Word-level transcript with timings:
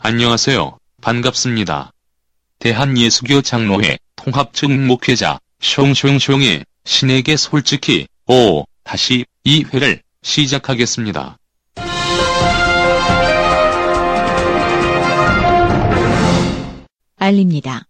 안녕하세요. 0.00 0.78
반갑습니다. 1.00 1.90
대한예수교 2.58 3.40
장로회 3.40 3.98
통합측 4.14 4.70
목회자 4.70 5.38
숑숑숑의 5.60 6.64
신에게 6.84 7.36
솔직히 7.36 8.06
오 8.28 8.64
다시 8.84 9.24
이 9.44 9.64
회를 9.64 10.02
시작하겠습니다. 10.22 11.38
알립니다. 17.16 17.86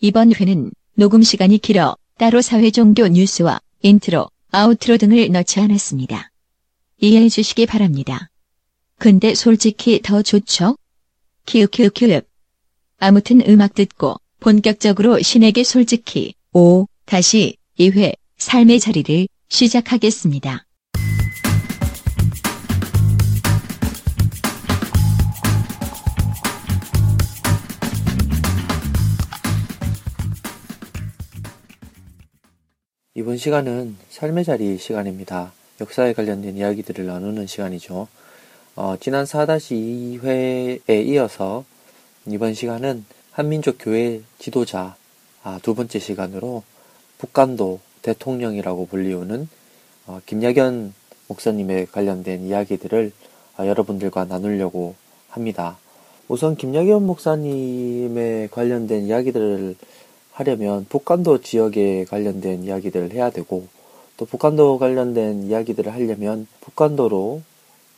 이번 0.00 0.34
회는 0.34 0.70
녹음 0.94 1.22
시간이 1.22 1.58
길어 1.58 1.96
따로 2.18 2.42
사회 2.42 2.70
종교 2.70 3.08
뉴스와 3.08 3.60
intro, 3.80 4.28
outro 4.50 4.98
등을 4.98 5.32
넣지 5.32 5.58
않았습니다. 5.60 6.30
이해해 6.98 7.30
주시기 7.30 7.64
바랍니다. 7.64 8.28
근데 8.98 9.34
솔직히 9.34 10.00
더 10.02 10.22
좋죠? 10.22 10.76
키읔키읔키읔. 11.46 12.24
아무튼 12.98 13.40
음악 13.48 13.74
듣고 13.74 14.16
본격적으로 14.40 15.20
신에게 15.20 15.64
솔직히 15.64 16.34
오 16.52 16.86
다시 17.04 17.56
2회 17.78 18.14
삶의 18.36 18.80
자리를 18.80 19.26
시작하겠습니다. 19.48 20.66
이번 33.14 33.36
시간은 33.36 33.96
삶의 34.08 34.44
자리 34.44 34.78
시간입니다. 34.78 35.52
역사에 35.80 36.12
관련된 36.14 36.56
이야기들을 36.56 37.04
나누는 37.06 37.46
시간이죠. 37.46 38.08
어, 38.82 38.96
지난 38.98 39.26
4-2회에 39.26 41.04
이어서 41.04 41.66
이번 42.26 42.54
시간은 42.54 43.04
한민족 43.30 43.76
교회 43.78 44.22
지도자 44.38 44.96
아, 45.42 45.60
두 45.62 45.74
번째 45.74 45.98
시간으로 45.98 46.62
북한도 47.18 47.80
대통령이라고 48.00 48.86
불리우는 48.86 49.50
어, 50.06 50.20
김야견 50.24 50.94
목사님에 51.28 51.88
관련된 51.92 52.46
이야기들을 52.46 53.12
어, 53.58 53.66
여러분들과 53.66 54.24
나누려고 54.24 54.94
합니다. 55.28 55.76
우선 56.28 56.56
김야견 56.56 57.04
목사님에 57.04 58.48
관련된 58.50 59.04
이야기들을 59.04 59.76
하려면 60.32 60.86
북한도 60.88 61.42
지역에 61.42 62.06
관련된 62.06 62.64
이야기들을 62.64 63.12
해야 63.12 63.28
되고 63.28 63.66
또 64.16 64.24
북한도 64.24 64.78
관련된 64.78 65.42
이야기들을 65.48 65.92
하려면 65.92 66.46
북한도로 66.62 67.42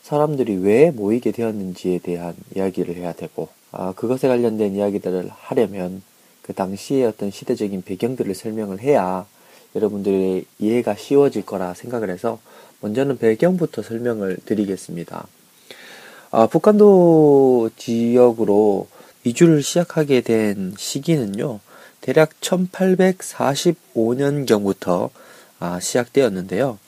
사람들이 0.03 0.57
왜 0.57 0.91
모이게 0.91 1.33
되었는지에 1.33 1.99
대한 1.99 2.35
이야기를 2.55 2.97
해야 2.97 3.13
되고 3.13 3.49
아, 3.71 3.93
그것에 3.93 4.29
관련된 4.29 4.75
이야기들을 4.75 5.31
하려면 5.31 6.03
그 6.43 6.53
당시의 6.53 7.07
어떤 7.07 7.31
시대적인 7.31 7.83
배경들을 7.83 8.35
설명을 8.35 8.81
해야 8.81 9.25
여러분들의 9.75 10.45
이해가 10.59 10.97
쉬워질 10.97 11.47
거라 11.47 11.73
생각을 11.73 12.11
해서 12.11 12.39
먼저는 12.81 13.17
배경부터 13.19 13.81
설명을 13.83 14.39
드리겠습니다. 14.45 15.27
아, 16.33 16.47
북한도 16.47 17.71
지역으로 17.77 18.89
이주를 19.25 19.63
시작하게 19.63 20.23
된 20.23 20.75
시기는요, 20.77 21.61
대략 22.01 22.31
1845년경부터 22.41 25.11
아, 25.61 25.79
시작되었는데요. 25.79 26.81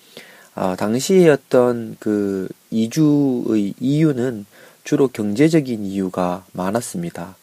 아, 0.55 0.77
당시의 0.77 1.29
어떤 1.31 1.97
그 1.99 2.49
이주의 2.71 3.75
이유는 3.81 4.47
주로 4.85 5.09
경제적인 5.09 5.85
이유가 5.85 6.45
많았습니다. 6.53 7.37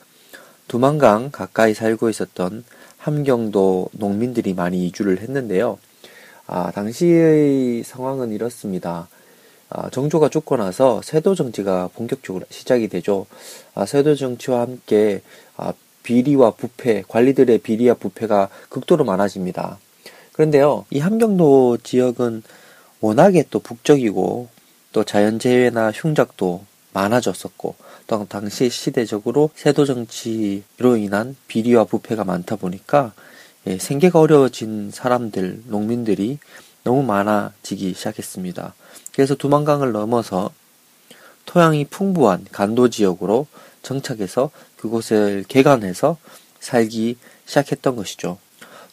두만강 0.67 1.31
가까이 1.31 1.73
살고 1.73 2.09
있었던 2.09 2.63
함경도 2.97 3.89
농민들이 3.93 4.53
많이 4.53 4.85
이주를 4.87 5.19
했는데요. 5.19 5.77
아, 6.47 6.71
당시의 6.71 7.83
상황은 7.83 8.31
이렇습니다. 8.31 9.09
아, 9.69 9.89
정조가 9.89 10.29
죽고 10.29 10.57
나서 10.57 11.01
세도 11.01 11.35
정치가 11.35 11.89
본격적으로 11.93 12.45
시작이 12.49 12.87
되죠. 12.87 13.25
아, 13.73 13.85
세도 13.85 14.15
정치와 14.15 14.61
함께 14.61 15.21
아, 15.57 15.73
비리와 16.03 16.51
부패, 16.51 17.03
관리들의 17.07 17.57
비리와 17.59 17.95
부패가 17.95 18.49
극도로 18.69 19.03
많아집니다. 19.03 19.79
그런데요, 20.31 20.85
이 20.89 20.99
함경도 20.99 21.79
지역은 21.83 22.43
워낙에 23.01 23.45
또 23.49 23.59
북적이고 23.59 24.47
또 24.93 25.03
자연재해나 25.03 25.91
흉작도 25.91 26.63
많아졌었고 26.93 27.75
또 28.07 28.25
당시 28.27 28.69
시대적으로 28.69 29.49
세도 29.55 29.85
정치로 29.85 30.97
인한 30.97 31.35
비리와 31.47 31.85
부패가 31.85 32.23
많다 32.23 32.57
보니까 32.57 33.13
예, 33.67 33.77
생계가 33.77 34.19
어려워진 34.19 34.91
사람들, 34.91 35.63
농민들이 35.67 36.39
너무 36.83 37.03
많아지기 37.03 37.93
시작했습니다. 37.93 38.73
그래서 39.13 39.35
두만강을 39.35 39.91
넘어서 39.91 40.51
토양이 41.45 41.85
풍부한 41.85 42.47
간도 42.51 42.89
지역으로 42.89 43.47
정착해서 43.83 44.49
그곳을 44.77 45.45
개간해서 45.47 46.17
살기 46.59 47.17
시작했던 47.45 47.95
것이죠. 47.95 48.39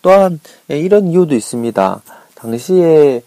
또한 0.02 0.38
예, 0.70 0.78
이런 0.78 1.08
이유도 1.08 1.34
있습니다. 1.34 2.02
당시에 2.34 3.22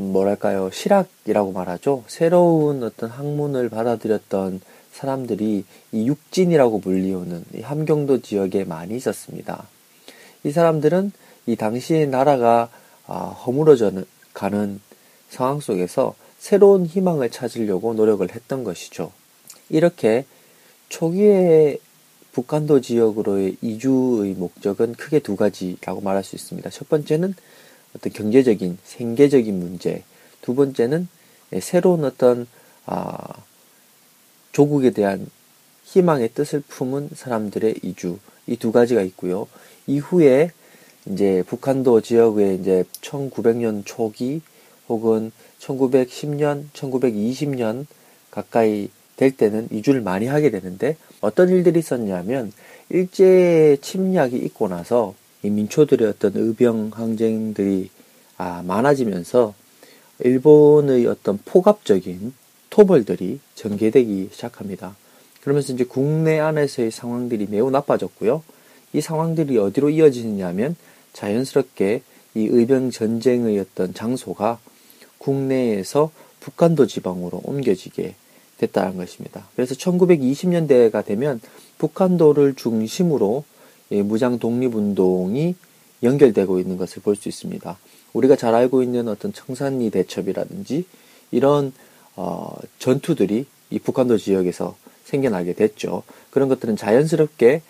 뭐랄까요 0.00 0.70
실학이라고 0.70 1.52
말하죠. 1.52 2.04
새로운 2.06 2.82
어떤 2.82 3.10
학문을 3.10 3.68
받아들였던 3.68 4.60
사람들이 4.92 5.64
이 5.92 6.06
육진이라고 6.06 6.80
불리우는 6.80 7.44
이 7.54 7.60
함경도 7.60 8.22
지역에 8.22 8.64
많이 8.64 8.96
있었습니다. 8.96 9.66
이 10.44 10.50
사람들은 10.50 11.12
이 11.46 11.56
당시의 11.56 12.08
나라가 12.08 12.68
아, 13.06 13.14
허물어져 13.14 13.92
가는 14.32 14.80
상황 15.28 15.60
속에서 15.60 16.14
새로운 16.38 16.86
희망을 16.86 17.30
찾으려고 17.30 17.94
노력을 17.94 18.26
했던 18.34 18.64
것이죠. 18.64 19.12
이렇게 19.68 20.24
초기에 20.88 21.78
북한도 22.32 22.80
지역으로의 22.80 23.56
이주의 23.60 24.34
목적은 24.34 24.94
크게 24.94 25.18
두 25.20 25.36
가지라고 25.36 26.00
말할 26.00 26.22
수 26.22 26.36
있습니다. 26.36 26.70
첫 26.70 26.88
번째는 26.88 27.34
어떤 27.96 28.12
경제적인 28.12 28.78
생계적인 28.84 29.58
문제, 29.58 30.04
두 30.42 30.54
번째는 30.54 31.08
새로운 31.60 32.04
어떤 32.04 32.46
아, 32.86 33.16
조국에 34.52 34.90
대한 34.90 35.28
희망의 35.84 36.30
뜻을 36.34 36.62
품은 36.68 37.10
사람들의 37.14 37.76
이주 37.82 38.18
이 38.46 38.56
두 38.56 38.72
가지가 38.72 39.02
있고요. 39.02 39.46
이후에 39.86 40.50
이제 41.06 41.42
북한도 41.46 42.00
지역에 42.00 42.54
이제 42.54 42.84
1900년 43.00 43.82
초기 43.84 44.42
혹은 44.88 45.32
1910년, 45.60 46.64
1920년 46.72 47.86
가까이 48.30 48.90
될 49.16 49.30
때는 49.30 49.68
이주를 49.70 50.00
많이 50.00 50.26
하게 50.26 50.50
되는데 50.50 50.96
어떤 51.20 51.48
일들이 51.48 51.78
있었냐면 51.78 52.52
일제 52.88 53.76
침략이 53.80 54.36
있고 54.36 54.68
나서 54.68 55.14
이 55.14 55.19
민초들의 55.48 56.06
어떤 56.08 56.32
의병 56.34 56.90
항쟁들이 56.94 57.90
아, 58.36 58.62
많아지면서 58.66 59.54
일본의 60.20 61.06
어떤 61.06 61.38
포갑적인 61.44 62.34
토벌들이 62.68 63.40
전개되기 63.54 64.28
시작합니다. 64.32 64.96
그러면서 65.42 65.72
이제 65.72 65.84
국내 65.84 66.38
안에서의 66.38 66.90
상황들이 66.90 67.46
매우 67.50 67.70
나빠졌고요. 67.70 68.42
이 68.92 69.00
상황들이 69.00 69.56
어디로 69.58 69.90
이어지느냐면 69.90 70.76
자연스럽게 71.12 72.02
이 72.34 72.46
의병 72.46 72.90
전쟁의 72.90 73.58
어떤 73.58 73.94
장소가 73.94 74.58
국내에서 75.18 76.10
북한도 76.40 76.86
지방으로 76.86 77.40
옮겨지게 77.44 78.14
됐다는 78.58 78.96
것입니다. 78.96 79.48
그래서 79.54 79.74
1920년대가 79.74 81.04
되면 81.04 81.40
북한도를 81.78 82.54
중심으로 82.54 83.44
예, 83.44 83.59
무장 83.90 84.38
독립운동이 84.38 85.54
연결되고 86.02 86.58
있는 86.58 86.76
것을 86.76 87.02
볼 87.02 87.16
수 87.16 87.28
있습니다. 87.28 87.78
우리가 88.12 88.36
잘 88.36 88.54
알고 88.54 88.82
있는 88.82 89.08
어떤 89.08 89.32
청산리 89.32 89.90
대첩이라든지 89.90 90.84
이런 91.30 91.72
어, 92.16 92.54
전투들이 92.78 93.46
이 93.70 93.78
북한도 93.78 94.18
지역에서 94.18 94.76
생겨나게 95.04 95.54
됐죠. 95.54 96.02
그런 96.30 96.48
것들은 96.48 96.76
자연스럽게 96.76 97.62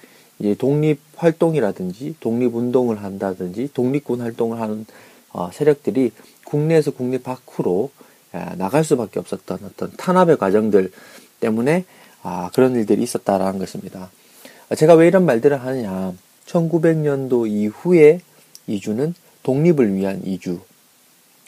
독립 0.58 1.00
활동이라든지 1.17 2.17
독립 2.20 2.55
운동을 2.55 3.02
한다든지 3.02 3.70
독립군 3.75 4.20
활동을 4.20 4.61
하는 4.61 4.87
어, 5.32 5.50
세력들이 5.52 6.12
국내에서 6.44 6.90
국내 6.93 7.19
밖으로 7.19 7.90
야, 8.34 8.55
나갈 8.56 8.84
수밖에 8.84 9.19
없었던 9.19 9.58
어떤 9.64 9.93
탄압의 9.96 10.38
과정들 10.38 10.93
때문에 11.40 11.84
아, 12.22 12.50
그런 12.55 12.75
일들이 12.75 13.02
있었다라는 13.02 13.58
것입니다. 13.58 14.11
제가 14.76 14.94
왜 14.94 15.08
이런 15.08 15.25
말들을 15.25 15.61
하느냐. 15.62 16.12
1900년도 16.46 17.49
이후에 17.49 18.20
이주는 18.67 19.14
독립을 19.43 19.94
위한 19.94 20.20
이주. 20.25 20.61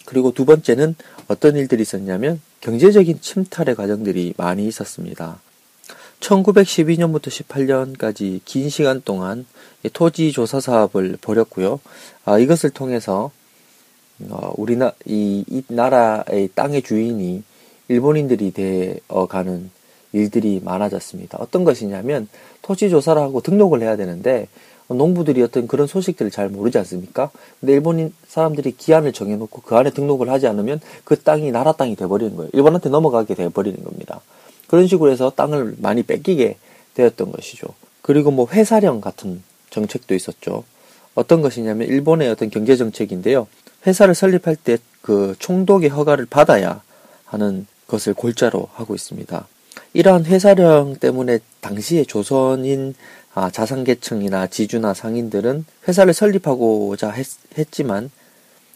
그리고 0.05 0.33
두 0.33 0.45
번째는 0.45 0.97
어떤 1.29 1.57
일들이 1.57 1.83
있었냐면 1.83 2.41
경제적인 2.61 3.21
침탈의 3.21 3.75
과정들이 3.77 4.35
많이 4.37 4.67
있었습니다. 4.67 5.41
1912년부터 6.21 7.29
18년까지 7.29 8.41
긴 8.45 8.69
시간 8.69 9.03
동안 9.05 9.47
토지 9.93 10.31
조사 10.33 10.61
사업을 10.61 11.19
벌였고요. 11.21 11.81
아, 12.25 12.39
이것을 12.39 12.71
통해서 12.71 13.33
어, 14.29 14.53
우리나 14.57 14.93
이, 15.05 15.45
이 15.49 15.63
나라의 15.69 16.51
땅의 16.55 16.83
주인이 16.83 17.43
일본인들이 17.89 18.53
되어 18.53 19.27
가는 19.27 19.71
일들이 20.13 20.61
많아졌습니다. 20.63 21.39
어떤 21.41 21.65
것이냐면 21.65 22.29
토지 22.63 22.91
조사를 22.91 23.21
하고 23.21 23.41
등록을 23.41 23.83
해야 23.83 23.97
되는데 23.97 24.49
농부들이 24.89 25.43
어떤 25.43 25.67
그런 25.67 25.87
소식들을 25.87 26.31
잘 26.31 26.49
모르지 26.49 26.77
않습니까? 26.79 27.31
근데 27.61 27.73
일본인 27.73 28.13
사람들이 28.29 28.73
기한을 28.73 29.13
정해놓고 29.13 29.63
그 29.63 29.77
안에 29.77 29.91
등록을 29.91 30.29
하지 30.29 30.47
않으면 30.47 30.81
그 31.05 31.19
땅이 31.19 31.51
나라 31.51 31.73
땅이 31.73 31.97
돼버리는 31.97 32.37
거예요. 32.37 32.51
일본한테 32.53 32.91
넘어가게 32.91 33.35
돼버리는 33.35 33.83
겁니다. 33.83 34.21
그런 34.67 34.87
식으로 34.87 35.11
해서 35.11 35.33
땅을 35.35 35.77
많이 35.79 36.03
뺏기게 36.03 36.59
되었던 36.95 37.33
것이죠. 37.33 37.69
그리고 38.03 38.31
뭐 38.31 38.47
회사령 38.51 39.01
같은 39.01 39.43
정책도 39.71 40.15
있었죠. 40.15 40.65
어떤 41.15 41.41
것이냐면 41.41 41.89
일본의 41.89 42.29
어떤 42.29 42.51
경제 42.51 42.77
정책인데요. 42.77 43.47
회사를 43.87 44.15
설립할 44.15 44.57
때 44.57 44.77
그 45.03 45.35
총독의 45.39 45.91
허가를 45.91 46.27
받아야 46.27 46.81
하는 47.27 47.67
것을 47.89 48.15
골자로 48.15 48.69
하고 48.73 48.95
있습니다. 48.95 49.47
이러한 49.95 50.25
회사령 50.25 50.97
때문에 50.97 51.41
당시의 51.61 52.07
조선인 52.07 52.95
아, 53.35 53.51
자산계층이나 53.51 54.47
지주나 54.47 54.95
상인들은 54.95 55.65
회사를 55.89 56.13
설립하고자 56.13 57.11
했, 57.11 57.27
했지만 57.57 58.11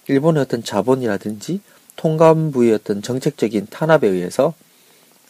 일본의 0.08 0.42
어떤 0.42 0.62
자본이라든지 0.62 1.60
통감부의 1.96 2.74
어떤 2.74 3.02
정책적인 3.02 3.68
탄압에 3.70 4.08
의해서 4.08 4.54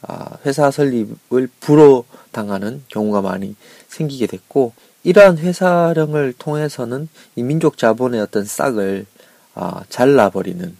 아, 0.02 0.38
회사 0.44 0.70
설립을 0.70 1.48
불허당하는 1.60 2.84
경우가 2.88 3.22
많이 3.22 3.56
생기게 3.88 4.26
됐고 4.26 4.72
이러한 5.02 5.38
회사령을 5.38 6.34
통해서는 6.38 7.08
이 7.36 7.42
민족 7.42 7.78
자본의 7.78 8.20
어떤 8.20 8.44
싹을 8.44 9.06
아, 9.54 9.82
잘라버리는 9.88 10.76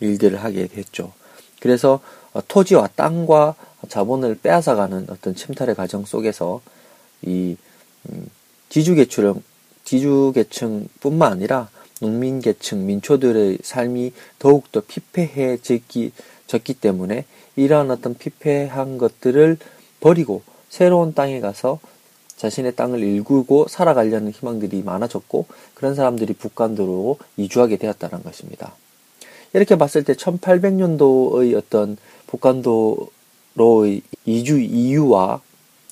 일들을 0.00 0.42
하게 0.42 0.66
됐죠. 0.66 1.12
그래서 1.60 2.00
어, 2.32 2.40
토지와 2.46 2.88
땅과 2.94 3.56
자본을 3.88 4.38
빼앗아가는 4.42 5.06
어떤 5.10 5.34
침탈의 5.34 5.74
과정 5.74 6.04
속에서 6.04 6.60
이 7.22 7.56
음, 8.08 8.28
지주계층, 8.68 9.42
지주계층뿐만 9.84 11.32
아니라 11.32 11.68
농민계층, 12.00 12.86
민초들의 12.86 13.58
삶이 13.62 14.12
더욱더 14.38 14.80
피폐해졌기 14.80 16.12
졌기 16.46 16.74
때문에 16.74 17.24
이러한 17.56 17.90
어떤 17.90 18.14
피폐한 18.14 18.98
것들을 18.98 19.58
버리고 20.00 20.42
새로운 20.68 21.14
땅에 21.14 21.40
가서 21.40 21.78
자신의 22.36 22.74
땅을 22.74 23.00
일구고 23.00 23.66
살아가려는 23.68 24.30
희망들이 24.30 24.82
많아졌고 24.82 25.46
그런 25.74 25.94
사람들이 25.94 26.32
북간도로 26.32 27.18
이주하게 27.36 27.76
되었다는 27.76 28.22
것입니다. 28.22 28.74
이렇게 29.52 29.76
봤을 29.76 30.04
때 30.04 30.14
1800년도의 30.14 31.54
어떤 31.56 31.98
북간도 32.28 33.10
로의 33.60 34.00
이주 34.24 34.58
이유와 34.58 35.42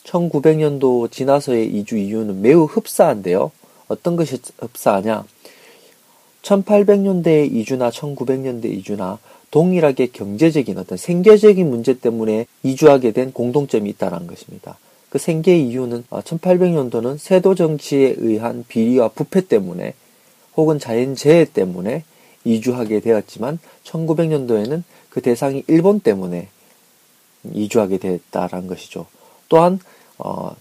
1900년도 0.04 1.10
지나서의 1.10 1.66
이주 1.66 1.98
이유는 1.98 2.40
매우 2.40 2.64
흡사한데요. 2.64 3.50
어떤 3.88 4.16
것이 4.16 4.38
흡사하냐? 4.58 5.24
1800년대 6.42 7.52
이주나 7.52 7.90
1900년대 7.90 8.64
이주나 8.72 9.18
동일하게 9.50 10.08
경제적인 10.08 10.78
어떤 10.78 10.96
생계적인 10.96 11.68
문제 11.68 11.98
때문에 11.98 12.46
이주하게 12.62 13.12
된 13.12 13.32
공동점이 13.32 13.88
있다는 13.90 14.26
것입니다. 14.26 14.78
그 15.10 15.18
생계 15.18 15.58
이유는 15.58 16.04
1800년도는 16.10 17.06
어, 17.06 17.16
세도 17.18 17.54
정치에 17.54 18.14
의한 18.18 18.64
비리와 18.68 19.08
부패 19.08 19.46
때문에 19.46 19.94
혹은 20.56 20.78
자연재해 20.78 21.46
때문에 21.46 22.04
이주하게 22.44 23.00
되었지만 23.00 23.58
1900년도에는 23.84 24.82
그 25.10 25.20
대상이 25.20 25.64
일본 25.66 26.00
때문에 26.00 26.48
이주하게 27.52 27.98
됐다는 27.98 28.66
것이죠. 28.66 29.06
또한 29.48 29.78
어, 30.18 30.54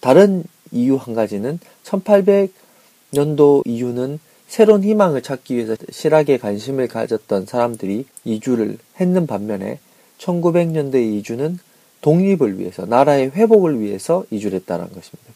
다른 0.00 0.44
이유 0.70 0.96
한 0.96 1.14
가지는 1.14 1.58
1800년도 1.84 3.66
이유는 3.66 4.18
새로운 4.48 4.84
희망을 4.84 5.22
찾기 5.22 5.56
위해서 5.56 5.76
실학에 5.90 6.38
관심을 6.38 6.88
가졌던 6.88 7.46
사람들이 7.46 8.04
이주를 8.24 8.78
했는 9.00 9.26
반면에 9.26 9.78
1900년대 10.18 10.96
이주는 11.14 11.58
독립을 12.00 12.58
위해서 12.58 12.84
나라의 12.84 13.30
회복을 13.30 13.80
위해서 13.80 14.24
이주를 14.30 14.58
했다는 14.60 14.86
것입니다. 14.92 15.32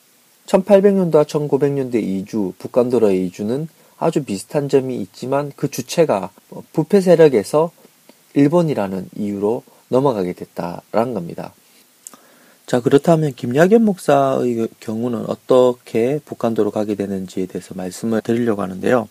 1800년도와 0.46 1.24
1900년대 1.24 2.02
이주, 2.02 2.52
북간도로의 2.58 3.26
이주는 3.26 3.68
아주 3.98 4.24
비슷한 4.24 4.68
점이 4.68 4.96
있지만 4.96 5.52
그 5.56 5.70
주체가 5.70 6.30
부패 6.72 7.00
세력에서 7.00 7.70
일본이라는 8.34 9.08
이유로 9.16 9.62
넘어가게 9.88 10.32
됐다라는 10.32 11.14
겁니다. 11.14 11.54
자, 12.66 12.80
그렇다면 12.80 13.32
김야견 13.34 13.84
목사의 13.84 14.68
경우는 14.80 15.26
어떻게 15.28 16.18
북한도로 16.24 16.72
가게 16.72 16.96
되는지에 16.96 17.46
대해서 17.46 17.74
말씀을 17.74 18.22
드리려고 18.22 18.62
하는데요. 18.62 19.08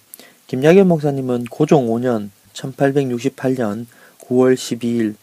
김야견 0.48 0.88
목사님은 0.88 1.46
고종 1.46 1.88
5년 1.88 2.30
1868년 2.54 3.86
9월 4.20 4.56
12일 4.56 5.16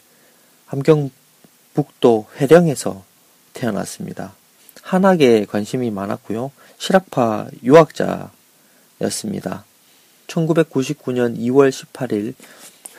함경북도 0.67 2.27
회령에서 2.41 3.05
태어났습니다. 3.53 4.35
한학에 4.81 5.45
관심이 5.45 5.91
많았고요. 5.91 6.51
실학파 6.79 7.49
유학자였습니다. 7.63 8.31
1999년 10.27 11.39
2월 11.39 11.71
18일 11.71 12.35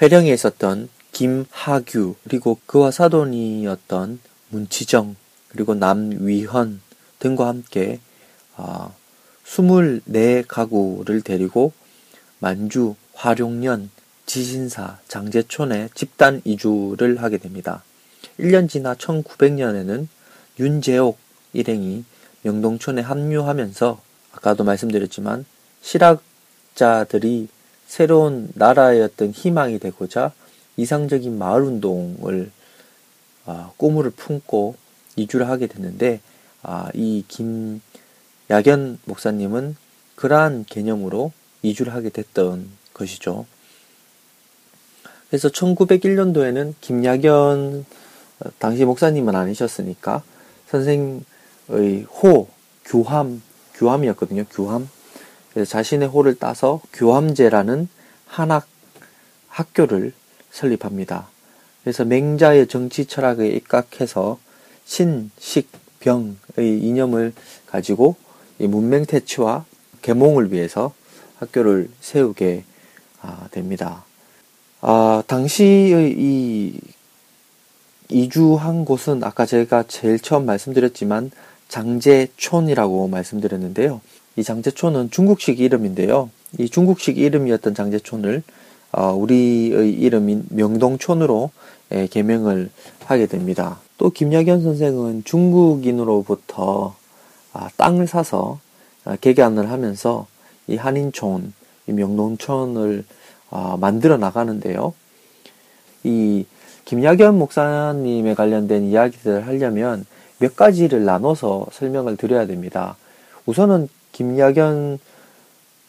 회령에 0.01 0.31
있었던 0.31 0.89
김하규 1.13 2.15
그리고 2.23 2.59
그와 2.65 2.91
사돈이었던 2.91 4.19
문치정 4.49 5.15
그리고 5.47 5.75
남위헌 5.75 6.81
등과 7.19 7.47
함께 7.47 7.99
어, 8.57 8.93
24가구를 9.45 11.23
데리고 11.23 11.71
만주, 12.39 12.95
화룡년, 13.13 13.89
지신사, 14.25 14.99
장제촌에 15.07 15.89
집단 15.93 16.41
이주를 16.43 17.21
하게 17.21 17.37
됩니다. 17.37 17.83
1년 18.39 18.67
지나 18.69 18.95
1900년에는 18.95 20.07
윤재옥 20.59 21.17
일행이 21.53 22.03
명동촌에 22.41 23.01
합류하면서 23.01 24.01
아까도 24.33 24.63
말씀드렸지만 24.63 25.45
실학자들이 25.81 27.47
새로운 27.85 28.51
어떤 28.59 29.31
희망이 29.31 29.77
되고자 29.79 30.31
이상적인 30.77 31.37
마을 31.37 31.61
운동을 31.63 32.51
아, 33.45 33.71
꿈을 33.77 34.09
품고 34.09 34.75
이주를 35.15 35.49
하게 35.49 35.67
됐는데 35.67 36.21
아, 36.61 36.89
이 36.93 37.23
김야견 37.27 38.99
목사님은 39.05 39.75
그러한 40.15 40.65
개념으로 40.67 41.31
이주를 41.61 41.93
하게 41.93 42.09
됐던 42.09 42.69
것이죠. 42.93 43.45
그래서 45.29 45.49
1901년도에는 45.49 46.75
김야견 46.79 47.85
어, 48.39 48.49
당시 48.59 48.85
목사님은 48.85 49.35
아니셨으니까 49.35 50.23
선생의 50.67 52.03
호 52.09 52.47
교함 52.85 53.41
교함이었거든요. 53.75 54.45
교함. 54.51 54.89
그래서 55.53 55.69
자신의 55.69 56.07
호를 56.07 56.35
따서 56.35 56.81
교함제라는 56.93 57.87
한학 58.25 58.67
학교를 59.47 60.13
설립합니다. 60.53 61.27
그래서 61.83 62.05
맹자의 62.05 62.67
정치 62.67 63.05
철학에 63.05 63.47
입각해서 63.47 64.39
신, 64.85 65.31
식, 65.39 65.69
병의 65.99 66.35
이념을 66.57 67.33
가지고 67.65 68.15
문맹 68.57 69.05
퇴치와 69.05 69.65
계몽을 70.01 70.51
위해서 70.53 70.93
학교를 71.39 71.89
세우게 71.99 72.63
아, 73.21 73.47
됩니다. 73.51 74.05
아, 74.81 75.23
당시의 75.27 76.15
이 76.17 76.79
이주한 78.09 78.85
곳은 78.85 79.23
아까 79.23 79.45
제가 79.45 79.85
제일 79.87 80.19
처음 80.19 80.45
말씀드렸지만 80.45 81.31
장제촌이라고 81.69 83.07
말씀드렸는데요. 83.07 84.01
이 84.35 84.43
장제촌은 84.43 85.09
중국식 85.09 85.59
이름인데요. 85.59 86.29
이 86.59 86.69
중국식 86.69 87.17
이름이었던 87.17 87.73
장제촌을 87.73 88.43
어, 88.43 88.62
우리의 88.93 89.91
이름인 89.93 90.45
명동촌으로 90.49 91.51
예, 91.93 92.07
개명을 92.07 92.69
하게 93.05 93.27
됩니다. 93.27 93.79
또 93.97 94.09
김야견 94.09 94.63
선생은 94.63 95.23
중국인으로부터 95.25 96.95
아, 97.53 97.69
땅을 97.77 98.07
사서 98.07 98.59
아, 99.05 99.15
개간을 99.15 99.69
하면서 99.69 100.27
이 100.67 100.75
한인촌, 100.75 101.53
이 101.87 101.91
명동촌을 101.91 103.05
아, 103.51 103.77
만들어 103.79 104.17
나가는데요. 104.17 104.93
이 106.03 106.45
김야견 106.85 107.37
목사님에 107.37 108.33
관련된 108.33 108.83
이야기들을 108.83 109.47
하려면 109.47 110.05
몇 110.39 110.55
가지를 110.55 111.05
나눠서 111.05 111.67
설명을 111.71 112.17
드려야 112.17 112.47
됩니다. 112.47 112.97
우선은 113.45 113.87
김야견 114.11 114.99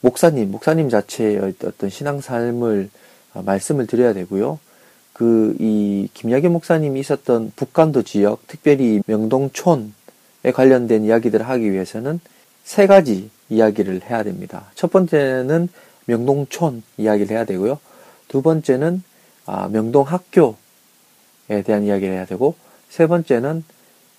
목사님, 0.05 0.51
목사님 0.51 0.91
자체의 0.91 1.55
어떤 1.65 1.89
신앙 1.89 2.21
삶을 2.21 2.91
어, 3.33 3.43
말씀을 3.43 3.87
드려야 3.87 4.13
되고요. 4.13 4.59
그, 5.15 5.57
이, 5.59 6.09
김야견 6.13 6.53
목사님이 6.53 7.01
있었던 7.01 7.53
북간도 7.57 8.03
지역, 8.03 8.47
특별히 8.47 9.01
명동촌에 9.07 9.93
관련된 10.53 11.05
이야기들을 11.05 11.49
하기 11.49 11.73
위해서는 11.73 12.21
세 12.65 12.87
가지 12.87 13.31
이야기를 13.49 14.03
해야 14.03 14.23
됩니다. 14.25 14.71
첫 14.75 14.91
번째는 14.91 15.71
명동촌 16.05 16.83
이야기를 16.99 17.35
해야 17.35 17.47
되고요. 17.47 17.79
두 18.29 18.43
번째는 18.43 19.03
아, 19.47 19.69
명동학교에 19.69 20.55
대한 21.65 21.83
이야기를 21.85 22.15
해야 22.15 22.27
되고, 22.27 22.57
세 22.91 23.07
번째는 23.07 23.65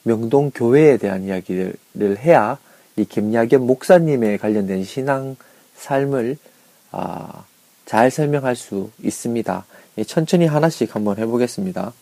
명동교회에 0.01 0.97
대한 0.97 1.25
이야기를 1.25 1.75
해야 2.17 2.57
이 2.95 3.05
김야견 3.05 3.61
목사님에 3.67 4.37
관련된 4.37 4.83
신앙 4.83 5.35
삶을 5.75 6.37
아, 6.91 7.43
잘 7.85 8.09
설명할 8.09 8.55
수 8.55 8.89
있습니다. 9.03 9.65
천천히 10.07 10.45
하나씩 10.45 10.95
한번 10.95 11.17
해보겠습니다. 11.17 11.93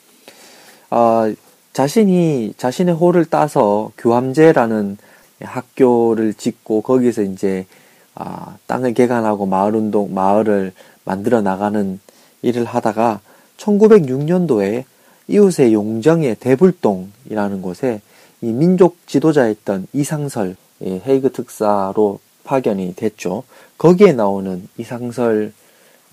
아, 0.89 1.33
자신이 1.73 2.53
자신의 2.57 2.95
호를 2.95 3.25
따서 3.25 3.91
교함제라는 3.97 4.97
학교를 5.41 6.33
짓고 6.33 6.81
거기서 6.81 7.23
이제 7.23 7.65
아, 8.15 8.57
땅을 8.67 8.93
개간하고 8.93 9.45
마을 9.45 9.75
운동 9.75 10.13
마을을 10.13 10.73
만들어 11.03 11.41
나가는 11.41 11.99
일을 12.41 12.65
하다가 12.65 13.21
1906년도에 13.57 14.83
이웃의 15.27 15.73
용정의 15.73 16.35
대불동이라는 16.35 17.61
곳에 17.61 18.01
이 18.41 18.51
민족 18.51 18.97
지도자였던 19.07 19.87
이상설 19.93 20.55
예, 20.85 21.01
헤이그 21.05 21.31
특사로 21.31 22.19
파견이 22.43 22.95
됐죠. 22.95 23.43
거기에 23.77 24.13
나오는 24.13 24.67
이상설 24.77 25.53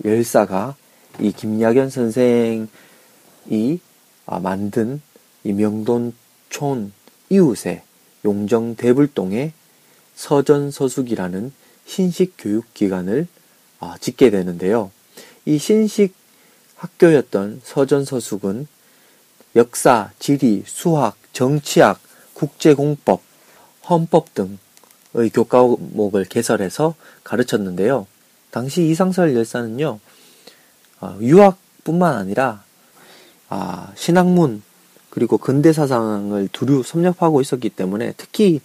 열사가 0.03 0.75
이 1.19 1.31
김야견 1.31 1.89
선생이 1.89 2.67
아, 4.25 4.39
만든 4.39 5.01
이 5.43 5.53
명돈촌 5.53 6.93
이웃의 7.29 7.81
용정 8.23 8.75
대불동에 8.75 9.53
서전서숙이라는 10.15 11.51
신식 11.85 12.35
교육 12.37 12.73
기관을 12.73 13.27
아, 13.79 13.97
짓게 13.99 14.29
되는데요. 14.29 14.91
이 15.45 15.57
신식 15.57 16.13
학교였던 16.75 17.61
서전서숙은 17.63 18.67
역사, 19.55 20.11
지리, 20.19 20.63
수학, 20.65 21.17
정치학, 21.33 21.99
국제공법, 22.33 23.21
헌법 23.89 24.33
등의 24.33 24.57
교과목을 25.13 26.25
개설해서 26.25 26.95
가르쳤는데요. 27.23 28.07
당시 28.49 28.87
이상설 28.89 29.35
열사는요, 29.35 29.99
어, 31.01 31.17
유학뿐만 31.21 32.15
아니라 32.15 32.63
아, 33.49 33.91
신학문 33.95 34.61
그리고 35.09 35.37
근대 35.37 35.73
사상을 35.73 36.47
두루 36.51 36.83
섭렵하고 36.83 37.41
있었기 37.41 37.69
때문에 37.69 38.13
특히 38.15 38.61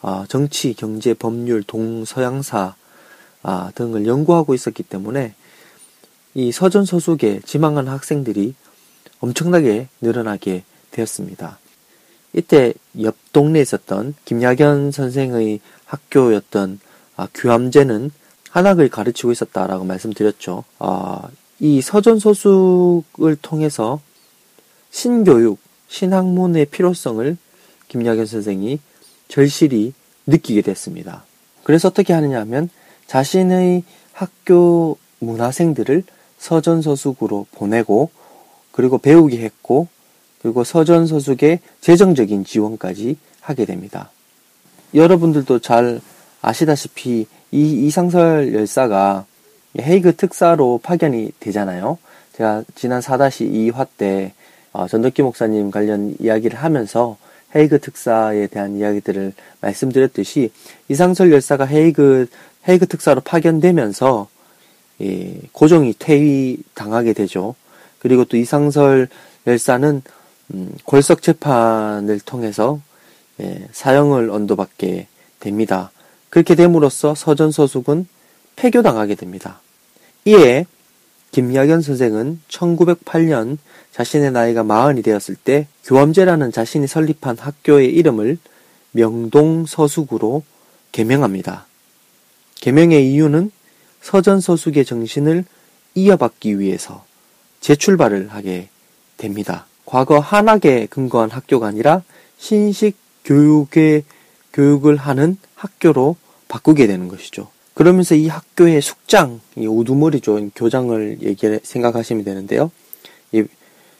아, 0.00 0.24
정치, 0.28 0.74
경제, 0.74 1.14
법률, 1.14 1.62
동서양사 1.62 2.74
아, 3.42 3.72
등을 3.74 4.06
연구하고 4.06 4.54
있었기 4.54 4.82
때문에 4.84 5.34
이 6.34 6.50
서전 6.50 6.86
서숙에 6.86 7.40
지망한 7.44 7.88
학생들이 7.88 8.54
엄청나게 9.20 9.88
늘어나게 10.00 10.64
되었습니다. 10.90 11.58
이때 12.32 12.72
옆 13.02 13.16
동네에 13.32 13.60
있었던 13.60 14.14
김야견 14.24 14.92
선생의 14.92 15.60
학교였던 15.92 16.80
아, 17.16 17.28
규함제는 17.34 18.10
한학을 18.50 18.88
가르치고 18.88 19.32
있었다라고 19.32 19.84
말씀드렸죠. 19.84 20.64
아, 20.78 21.28
이 21.60 21.80
서전 21.80 22.18
서숙을 22.18 23.36
통해서 23.40 24.00
신교육, 24.90 25.58
신학문의 25.88 26.66
필요성을 26.66 27.36
김야견 27.88 28.26
선생이 28.26 28.80
절실히 29.28 29.92
느끼게 30.26 30.62
됐습니다. 30.62 31.24
그래서 31.62 31.88
어떻게 31.88 32.12
하느냐 32.12 32.40
하면 32.40 32.68
자신의 33.06 33.84
학교 34.12 34.98
문화생들을 35.20 36.04
서전서숙으로 36.38 37.46
보내고 37.52 38.10
그리고 38.72 38.98
배우게 38.98 39.38
했고 39.38 39.88
그리고 40.40 40.64
서전서숙의 40.64 41.60
재정적인 41.80 42.44
지원까지 42.44 43.16
하게 43.40 43.64
됩니다. 43.64 44.10
여러분들도 44.94 45.58
잘 45.60 46.00
아시다시피 46.40 47.26
이 47.50 47.86
이상설 47.86 48.54
열사가 48.54 49.26
헤이그 49.80 50.16
특사로 50.16 50.80
파견이 50.82 51.32
되잖아요. 51.40 51.98
제가 52.34 52.64
지난 52.74 53.00
4-2화 53.00 53.86
때 53.96 54.32
어, 54.72 54.86
전덕기 54.88 55.22
목사님 55.22 55.70
관련 55.70 56.14
이야기를 56.18 56.58
하면서 56.58 57.16
헤이그 57.54 57.80
특사에 57.80 58.46
대한 58.46 58.76
이야기들을 58.76 59.34
말씀드렸듯이 59.60 60.50
이상설 60.88 61.32
열사가 61.32 61.66
헤이그 61.66 62.28
헤이그 62.68 62.86
특사로 62.86 63.20
파견되면서 63.20 64.28
예, 65.02 65.40
고종이 65.52 65.94
퇴위 65.98 66.58
당하게 66.74 67.12
되죠. 67.12 67.54
그리고 67.98 68.24
또 68.24 68.36
이상설 68.36 69.08
열사는 69.46 70.02
음, 70.54 70.74
골석 70.84 71.22
재판을 71.22 72.20
통해서 72.20 72.80
예, 73.42 73.68
사형을 73.72 74.30
언도받게 74.30 75.08
됩니다. 75.40 75.90
그렇게 76.30 76.54
됨으로써 76.54 77.14
서전서숙은 77.14 78.06
폐교당하게 78.56 79.16
됩니다. 79.16 79.60
이에 80.24 80.66
김야견 81.32 81.82
선생은 81.82 82.40
1908년 82.48 83.58
자신의 83.90 84.32
나이가 84.32 84.62
마흔이 84.62 85.02
되었을 85.02 85.34
때 85.34 85.66
교암제라는 85.84 86.52
자신이 86.52 86.86
설립한 86.86 87.38
학교의 87.38 87.92
이름을 87.94 88.38
명동서숙으로 88.92 90.42
개명합니다. 90.92 91.66
개명의 92.60 93.10
이유는 93.12 93.50
서전서숙의 94.02 94.84
정신을 94.84 95.44
이어받기 95.94 96.60
위해서 96.60 97.04
재출발을 97.60 98.28
하게 98.28 98.68
됩니다. 99.16 99.66
과거 99.84 100.18
한학에 100.18 100.86
근거한 100.86 101.30
학교가 101.30 101.66
아니라 101.66 102.02
신식 102.38 102.96
교육의 103.24 104.04
교육을 104.52 104.96
하는 104.96 105.36
학교로 105.54 106.16
바꾸게 106.48 106.86
되는 106.86 107.08
것이죠. 107.08 107.48
그러면서 107.74 108.14
이 108.14 108.28
학교의 108.28 108.82
숙장, 108.82 109.40
이 109.56 109.66
우두머리죠. 109.66 110.50
교장을 110.54 111.18
얘기 111.22 111.58
생각하시면 111.62 112.24
되는데요. 112.24 112.70
이 113.32 113.44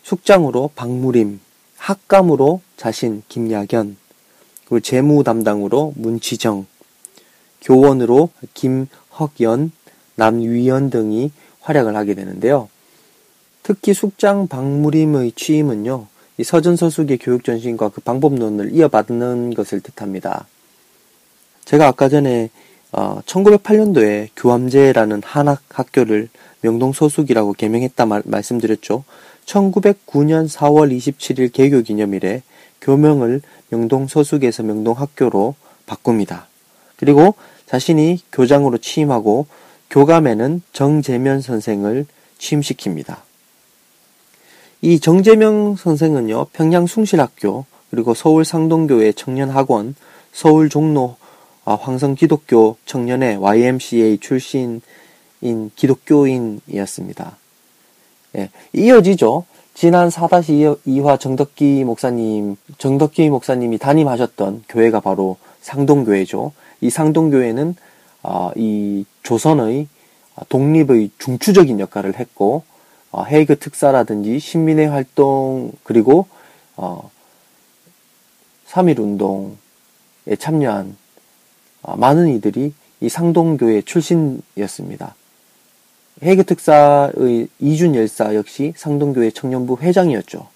숙장으로 0.02 0.70
박무림, 0.74 1.40
학감으로 1.78 2.60
자신 2.76 3.22
김야견, 3.28 3.96
그리고 4.64 4.80
재무 4.80 5.24
담당으로 5.24 5.94
문치정, 5.96 6.66
교원으로 7.62 8.30
김헉연, 8.54 9.72
남위연 10.16 10.90
등이 10.90 11.32
활약을 11.60 11.96
하게 11.96 12.14
되는데요. 12.14 12.68
특히 13.62 13.94
숙장 13.94 14.48
박무림의 14.48 15.32
취임은요, 15.32 16.08
이 16.42 16.44
서전서숙의 16.44 17.18
교육 17.18 17.44
전신과 17.44 17.90
그 17.90 18.00
방법론을 18.00 18.74
이어받는 18.74 19.54
것을 19.54 19.80
뜻합니다. 19.80 20.48
제가 21.64 21.86
아까 21.86 22.08
전에 22.08 22.50
어, 22.90 23.20
1908년도에 23.24 24.30
교암제라는 24.34 25.22
한학 25.24 25.62
학교를 25.68 26.28
명동 26.60 26.92
서숙이라고 26.92 27.52
개명했다 27.52 28.06
말, 28.06 28.22
말씀드렸죠. 28.24 29.04
1909년 29.46 30.50
4월 30.50 30.92
27일 30.92 31.52
개교 31.52 31.80
기념일에 31.82 32.42
교명을 32.80 33.40
명동 33.68 34.08
서숙에서 34.08 34.64
명동 34.64 34.98
학교로 34.98 35.54
바꿉니다. 35.86 36.48
그리고 36.96 37.36
자신이 37.66 38.18
교장으로 38.32 38.78
취임하고 38.78 39.46
교감에는 39.90 40.62
정재면 40.72 41.40
선생을 41.40 42.06
취임시킵니다. 42.38 43.31
이 44.84 44.98
정재명 44.98 45.76
선생은요, 45.76 46.46
평양 46.52 46.88
숭실학교, 46.88 47.64
그리고 47.90 48.14
서울 48.14 48.44
상동교회 48.44 49.12
청년학원, 49.12 49.94
서울 50.32 50.68
종로 50.68 51.14
아, 51.64 51.76
황성 51.80 52.16
기독교 52.16 52.76
청년회 52.84 53.36
YMCA 53.36 54.18
출신인 54.18 54.80
기독교인이었습니다. 55.76 57.36
예, 58.38 58.50
이어지죠. 58.72 59.44
지난 59.74 60.08
4-2화 60.08 61.20
정덕기 61.20 61.84
목사님, 61.84 62.56
정덕기 62.78 63.30
목사님이 63.30 63.78
담임하셨던 63.78 64.64
교회가 64.68 64.98
바로 64.98 65.36
상동교회죠. 65.60 66.52
이 66.80 66.90
상동교회는 66.90 67.76
어, 68.24 68.50
이 68.56 69.04
조선의 69.22 69.86
독립의 70.48 71.10
중추적인 71.18 71.78
역할을 71.78 72.18
했고 72.18 72.64
어, 73.12 73.24
헤이그 73.24 73.58
특사라든지 73.58 74.38
신민의 74.38 74.88
활동 74.88 75.72
그리고 75.84 76.26
어, 76.76 77.10
3.1 78.68 78.98
운동에 78.98 80.36
참여한 80.38 80.96
아, 81.82 81.94
많은 81.96 82.28
이들이 82.34 82.72
이 83.00 83.08
상동교회 83.08 83.82
출신이었습니다. 83.82 85.14
해계 86.22 86.42
특사의 86.42 87.48
이준 87.58 87.94
열사 87.94 88.34
역시 88.34 88.72
상동교회 88.76 89.30
청년부 89.30 89.78
회장이었죠. 89.80 90.48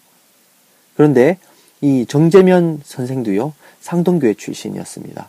그런데 0.95 1.39
이 1.81 2.07
정재면 2.07 2.81
선생도요, 2.85 3.53
상동교회 3.81 4.35
출신이었습니다. 4.35 5.29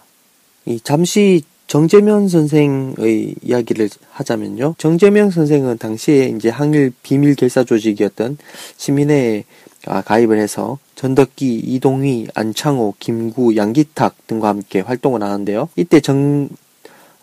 이 0.65 0.79
잠시 0.79 1.43
정재면 1.67 2.29
선생의 2.29 3.35
이야기를 3.41 3.89
하자면요. 4.11 4.75
정재면 4.77 5.31
선생은 5.31 5.77
당시에 5.77 6.27
이제 6.27 6.49
항일 6.49 6.93
비밀 7.03 7.35
결사 7.35 7.63
조직이었던 7.63 8.37
시민회에 8.77 9.43
아, 9.85 10.01
가입을 10.01 10.37
해서 10.39 10.79
전덕기, 10.95 11.55
이동휘, 11.59 12.27
안창호, 12.33 12.95
김구, 12.99 13.55
양기탁 13.55 14.27
등과 14.27 14.49
함께 14.49 14.79
활동을 14.79 15.21
하는데요. 15.21 15.69
이때 15.75 15.99
정, 15.99 16.49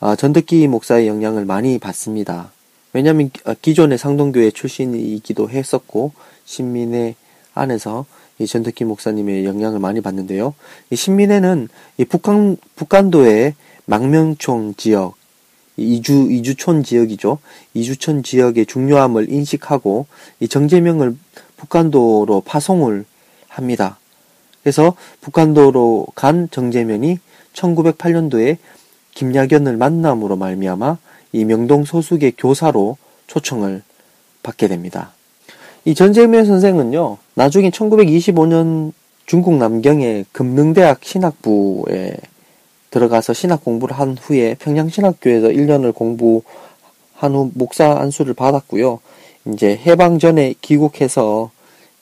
아, 0.01 0.15
전덕기 0.15 0.69
목사의 0.69 1.09
영향을 1.09 1.45
많이 1.45 1.79
받습니다. 1.79 2.53
왜냐하면 2.93 3.31
아, 3.45 3.55
기존의 3.61 3.99
상동교회 3.99 4.51
출신이기도 4.51 5.51
했었고 5.51 6.13
신민회 6.45 7.17
안에서 7.55 8.07
이 8.39 8.47
전덕기 8.47 8.85
목사님의 8.85 9.45
영향을 9.45 9.79
많이 9.79 10.01
받는데요. 10.01 10.55
이 10.91 10.97
신민회는 10.97 11.69
이 11.99 12.05
북한 12.05 12.57
북한도의 12.77 13.55
망명촌 13.87 14.75
지역 14.77 15.17
이주 15.77 16.29
이주촌 16.31 16.85
지역이죠. 16.85 17.39
이주촌 17.75 18.23
지역의 18.23 18.67
중요함을 18.67 19.31
인식하고 19.31 20.07
이 20.41 20.49
정제명을 20.49 21.17
북한도로 21.57 22.43
파송을 22.43 23.05
합니다. 23.49 23.99
그래서 24.63 24.95
북한도로 25.21 26.07
간 26.15 26.49
정제면이 26.51 27.19
1908년도에 27.55 28.59
김야견을 29.15 29.77
만남으로 29.77 30.37
말미암아 30.37 30.99
이 31.33 31.45
명동 31.45 31.85
소수계 31.85 32.33
교사로 32.39 32.97
초청을 33.27 33.83
받게 34.43 34.69
됩니다. 34.69 35.13
이 35.85 35.95
전재면 35.95 36.47
선생은요, 36.47 37.19
나중에 37.35 37.71
1925년 37.71 38.93
중국 39.27 39.55
남경의 39.57 40.27
금능대학 40.33 41.05
신학부에 41.05 42.17
들어가서 42.95 43.33
신학 43.33 43.65
공부를 43.65 43.99
한 43.99 44.17
후에 44.17 44.55
평양신학교에서 44.61 45.49
1년을 45.49 45.93
공부한 45.93 47.35
후 47.35 47.51
목사 47.55 47.99
안수를 47.99 48.35
받았고요. 48.35 49.01
이제 49.47 49.77
해방 49.85 50.21
전에 50.21 50.55
귀국해서 50.61 51.51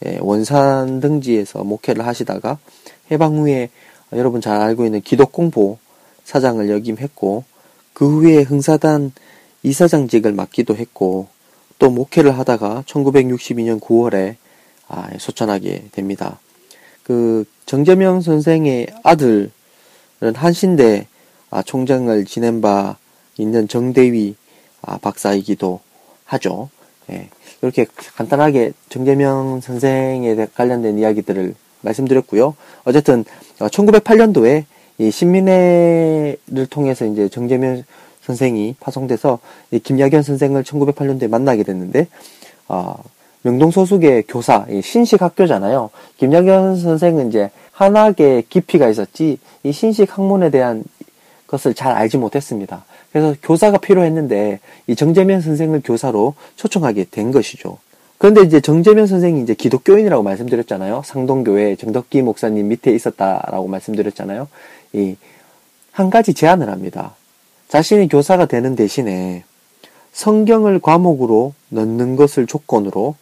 예, 0.05 0.19
원산 0.21 1.01
등지에서 1.01 1.65
목회를 1.65 2.07
하시다가 2.07 2.59
해방 3.11 3.39
후에 3.39 3.71
여러분 4.13 4.43
잘 4.43 4.61
알고 4.61 4.85
있는 4.85 5.01
기독공보 5.01 5.79
사장을 6.25 6.69
역임했고 6.69 7.45
그 7.95 8.19
후에 8.19 8.43
흥사단 8.43 9.13
이사장직을 9.63 10.33
맡기도 10.33 10.77
했고 10.77 11.29
또 11.79 11.89
목회를 11.89 12.37
하다가 12.39 12.85
1962년 12.87 13.81
9월에 13.81 14.37
아, 14.89 15.09
소천하게 15.19 15.85
됩니다. 15.93 16.39
그 17.03 17.47
정재명 17.65 18.21
선생의 18.21 18.89
아들은 19.03 19.62
한신대 20.35 21.07
아, 21.51 21.63
총장을 21.63 22.25
지낸 22.25 22.61
바 22.61 22.97
있는 23.37 23.69
정대위 23.69 24.37
아, 24.81 24.99
박사이기도 24.99 25.81
하죠. 26.25 26.71
예, 27.11 27.29
이렇게 27.61 27.87
간단하게 28.17 28.73
정재명 28.89 29.61
선생에 29.61 30.47
관련된 30.55 30.99
이야기들을 30.99 31.55
말씀드렸고요. 31.83 32.55
어쨌든 32.85 33.25
1908년도에 33.59 34.63
어, 34.63 34.67
이 34.99 35.11
신민회를 35.11 36.67
통해서 36.71 37.05
이제 37.05 37.29
정재명 37.29 37.83
선생이 38.23 38.77
파송돼서 38.79 39.41
이 39.73 39.81
김야견 39.81 40.23
선생을 40.23 40.63
1908년도에 40.63 41.29
만나게 41.29 41.65
됐는데 41.65 42.07
어, 42.69 43.03
명동 43.43 43.73
소속의 43.73 44.25
교사 44.29 44.67
신식 44.83 45.21
학교잖아요. 45.21 45.91
김야견 46.17 46.77
선생은 46.77 47.29
이제 47.29 47.51
한학의 47.73 48.45
깊이가 48.49 48.89
있었지 48.89 49.39
이 49.63 49.73
신식 49.73 50.17
학문에 50.17 50.51
대한 50.51 50.85
것을 51.47 51.75
잘 51.75 51.93
알지 51.93 52.17
못했습니다. 52.19 52.85
그래서 53.13 53.35
교사가 53.43 53.79
필요했는데 53.79 54.61
이 54.87 54.97
정재면 54.97 55.41
선생을 55.41 55.83
교사로 55.85 56.35
초청하게 56.57 57.07
된 57.11 57.31
것이죠. 57.31 57.79
그런데 58.19 58.43
이제 58.43 58.61
정재면 58.61 59.07
선생이 59.07 59.43
이제 59.43 59.55
기독교인이라고 59.55 60.23
말씀드렸잖아요. 60.23 61.03
상동교회 61.05 61.77
정덕기 61.77 62.23
목사님 62.23 62.69
밑에 62.69 62.93
있었다라고 62.95 63.69
말씀드렸잖아요. 63.69 64.49
이 64.93 65.17
한 65.93 66.09
가지 66.09 66.33
제안을 66.33 66.71
합니다. 66.71 67.15
자신이 67.69 68.09
교사가 68.09 68.47
되는 68.47 68.75
대신에 68.75 69.45
성경을 70.13 70.81
과목으로 70.81 71.55
넣는 71.69 72.17
것을 72.17 72.47
조건으로 72.47 73.15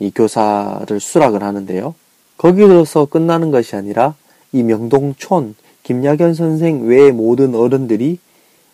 이 0.00 0.10
교사를 0.10 1.00
수락을 1.00 1.42
하는데요. 1.42 1.94
거기서 2.36 3.06
끝나는 3.06 3.50
것이 3.50 3.76
아니라 3.76 4.14
이 4.52 4.62
명동촌 4.62 5.54
김야견 5.82 6.34
선생 6.34 6.86
외의 6.86 7.12
모든 7.12 7.54
어른들이 7.54 8.18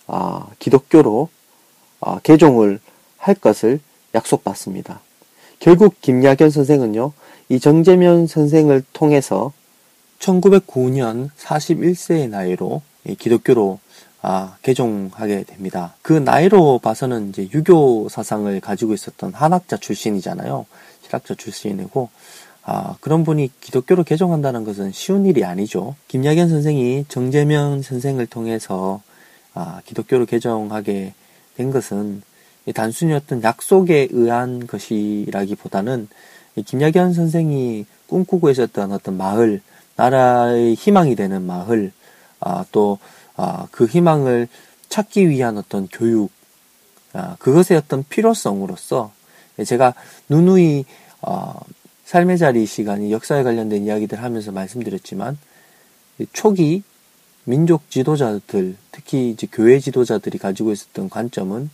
아, 0.07 0.47
기독교로 0.59 1.29
아, 2.01 2.19
개종을 2.23 2.81
할 3.17 3.35
것을 3.35 3.81
약속받습니다. 4.15 5.01
결국 5.59 6.01
김야견 6.01 6.51
선생은요, 6.51 7.13
이 7.49 7.61
정재면 7.61 8.27
선생을 8.27 8.85
통해서 8.93 9.53
1909년 10.19 11.31
41세의 11.39 12.29
나이로 12.29 12.83
기독교로 13.19 13.79
아, 14.21 14.57
개종하게 14.63 15.45
됩니다. 15.45 15.95
그 16.03 16.13
나이로 16.13 16.81
봐서는 16.81 17.31
이제 17.31 17.49
유교 17.55 18.09
사상을 18.09 18.61
가지고 18.61 18.93
있었던 18.93 19.33
한학자 19.33 19.77
출신이잖아요. 19.77 20.67
실학자 21.03 21.35
출신이고, 21.35 22.11
아, 22.71 22.97
그런 23.01 23.25
분이 23.25 23.51
기독교로 23.63 24.05
개종한다는 24.05 24.65
것은 24.65 24.93
쉬운 24.93 25.25
일이 25.25 25.43
아니죠. 25.43 25.97
김야견 26.09 26.51
선생이 26.51 27.07
정재면 27.09 27.81
선생을 27.81 28.27
통해서 28.27 29.01
아, 29.55 29.81
기독교로 29.87 30.27
개종하게 30.27 31.15
된 31.57 31.71
것은 31.71 32.21
단순히 32.75 33.15
어떤 33.15 33.43
약속에 33.43 34.09
의한 34.11 34.67
것이라기보다는 34.67 36.09
김야견 36.67 37.15
선생이 37.15 37.87
꿈꾸고 38.07 38.51
있었던 38.51 38.93
어떤 38.93 39.17
마을, 39.17 39.63
나라의 39.97 40.75
희망이 40.75 41.17
되는 41.17 41.47
마을, 41.47 41.91
아, 42.39 42.67
또, 42.71 42.99
아, 43.37 43.67
그 43.71 43.87
희망을 43.87 44.47
찾기 44.91 45.31
위한 45.31 45.57
어떤 45.57 45.89
교육, 45.91 46.31
아, 47.15 47.37
그것의 47.39 47.79
어떤 47.79 48.05
필요성으로서 48.07 49.11
제가 49.65 49.95
누누이, 50.29 50.85
어, 51.23 51.55
삶의 52.09 52.39
자리 52.39 52.65
시간이 52.65 53.13
역사에 53.13 53.43
관련된 53.43 53.85
이야기들 53.85 54.23
하면서 54.23 54.51
말씀드렸지만, 54.51 55.37
초기 56.33 56.83
민족 57.45 57.91
지도자들, 57.91 58.77
특히 58.93 59.29
이제 59.29 59.47
교회 59.53 59.79
지도자들이 59.79 60.39
가지고 60.39 60.73
있었던 60.73 61.11
관점은 61.11 61.69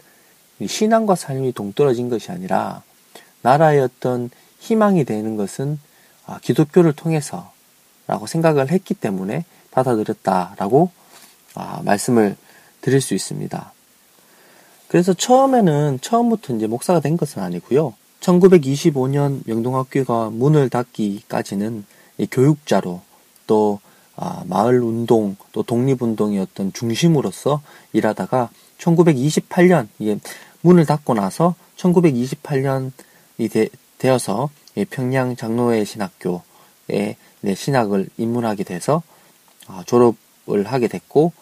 신앙과 0.66 1.14
삶이 1.14 1.52
동떨어진 1.52 2.08
것이 2.08 2.32
아니라 2.32 2.82
나라의 3.42 3.78
어떤 3.82 4.28
희망이 4.58 5.04
되는 5.04 5.36
것은 5.36 5.78
아, 6.26 6.40
기독교를 6.42 6.94
통해서 6.94 7.52
라고 8.08 8.26
생각을 8.26 8.72
했기 8.72 8.94
때문에 8.94 9.44
받아들였다라고 9.70 10.90
아, 11.54 11.80
말씀을 11.84 12.34
드릴 12.80 13.00
수 13.00 13.14
있습니다. 13.14 13.72
그래서 14.88 15.14
처음에는 15.14 16.00
처음부터 16.02 16.56
이제 16.56 16.66
목사가 16.66 16.98
된 16.98 17.16
것은 17.16 17.40
아니고요. 17.40 17.94
1925년 18.24 19.42
명동학교가 19.46 20.30
문을 20.30 20.70
닫기까지는 20.70 21.84
교육자로 22.30 23.02
또 23.46 23.80
아, 24.16 24.44
마을 24.46 24.80
운동 24.80 25.36
또 25.52 25.62
독립운동의 25.62 26.38
어떤 26.38 26.72
중심으로서 26.72 27.60
일하다가 27.92 28.50
1928년 28.78 29.88
예, 30.02 30.18
문을 30.60 30.86
닫고 30.86 31.14
나서 31.14 31.56
1928년이 31.76 33.50
되, 33.50 33.68
되어서 33.98 34.50
예, 34.76 34.84
평양 34.84 35.34
장로회 35.34 35.84
신학교에 35.84 37.16
네, 37.40 37.54
신학을 37.54 38.08
입문하게 38.16 38.62
돼서 38.62 39.02
아, 39.66 39.82
졸업을 39.86 40.64
하게 40.66 40.86
됐고 40.86 41.32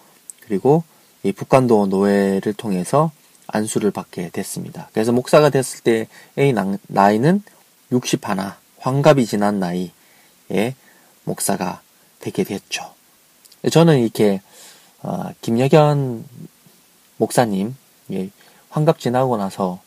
그리고 0.40 0.82
이 1.22 1.32
북한도 1.32 1.86
노회를 1.86 2.54
통해서 2.54 3.12
안수를 3.46 3.90
받게 3.90 4.30
됐습니다. 4.30 4.88
그래서 4.92 5.12
목사가 5.12 5.50
됐을 5.50 5.80
때의 5.80 6.54
나이는 6.88 7.42
60 7.90 8.28
하나 8.28 8.58
환갑이 8.78 9.26
지난 9.26 9.58
나이에 9.58 10.74
목사가 11.24 11.80
되게 12.20 12.44
됐죠. 12.44 12.92
저는 13.70 14.00
이렇게 14.00 14.40
어, 15.02 15.30
김여견 15.40 16.24
목사님 17.16 17.76
예, 18.12 18.30
환갑 18.70 18.98
지나고 18.98 19.36
나서 19.36 19.80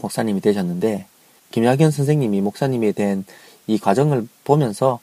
목사님이 0.00 0.40
되셨는데 0.40 1.06
김여견 1.50 1.90
선생님이 1.90 2.40
목사님에 2.40 2.92
대한 2.92 3.24
이 3.66 3.78
과정을 3.78 4.26
보면서 4.44 5.00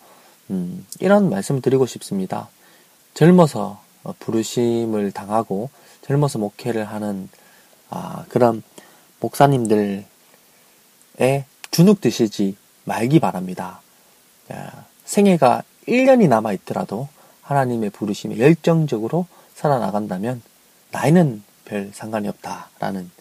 음, 0.50 0.86
이런 1.00 1.30
말씀을 1.30 1.62
드리고 1.62 1.86
싶습니다. 1.86 2.50
젊어서 3.14 3.82
부르심을 4.20 5.12
당하고 5.12 5.70
젊어서 6.10 6.40
목회를 6.40 6.86
하는 6.86 7.30
아, 7.92 8.26
그런 8.30 8.64
목사님들의 9.20 10.06
주눅 11.70 12.02
드시지 12.02 12.58
말기 12.84 13.20
바랍니다. 13.20 13.82
생애가 15.06 15.62
1년이 15.88 16.28
남아 16.28 16.54
있더라도 16.54 17.08
하나님의 17.44 17.92
부르심에 17.92 18.40
열정적으로 18.40 19.28
살아나간다면 19.54 20.42
나이는 20.92 21.44
별 21.66 21.92
상관이 21.94 22.28
없다라는 22.28 23.12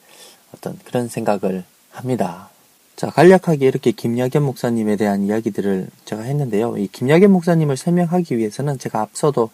어떤 0.54 0.78
그런 0.84 1.08
생각을 1.08 1.64
합니다. 1.90 2.48
자, 2.96 3.10
간략하게 3.10 3.66
이렇게 3.66 3.92
김야견 3.92 4.42
목사님에 4.42 4.96
대한 4.96 5.22
이야기들을 5.24 5.88
제가 6.06 6.22
했는데요. 6.22 6.78
이 6.78 6.88
김야견 6.88 7.30
목사님을 7.32 7.76
설명하기 7.76 8.38
위해서는 8.38 8.78
제가 8.78 9.02
앞서도 9.02 9.50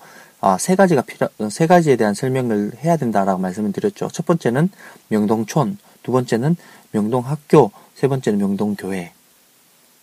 아, 0.46 0.58
세 0.58 0.74
가지가 0.74 1.00
필요, 1.00 1.26
세 1.48 1.66
가지에 1.66 1.96
대한 1.96 2.12
설명을 2.12 2.72
해야 2.84 2.98
된다라고 2.98 3.40
말씀을 3.40 3.72
드렸죠. 3.72 4.10
첫 4.12 4.26
번째는 4.26 4.68
명동촌, 5.08 5.78
두 6.02 6.12
번째는 6.12 6.56
명동학교, 6.92 7.70
세 7.94 8.08
번째는 8.08 8.38
명동교회. 8.40 9.12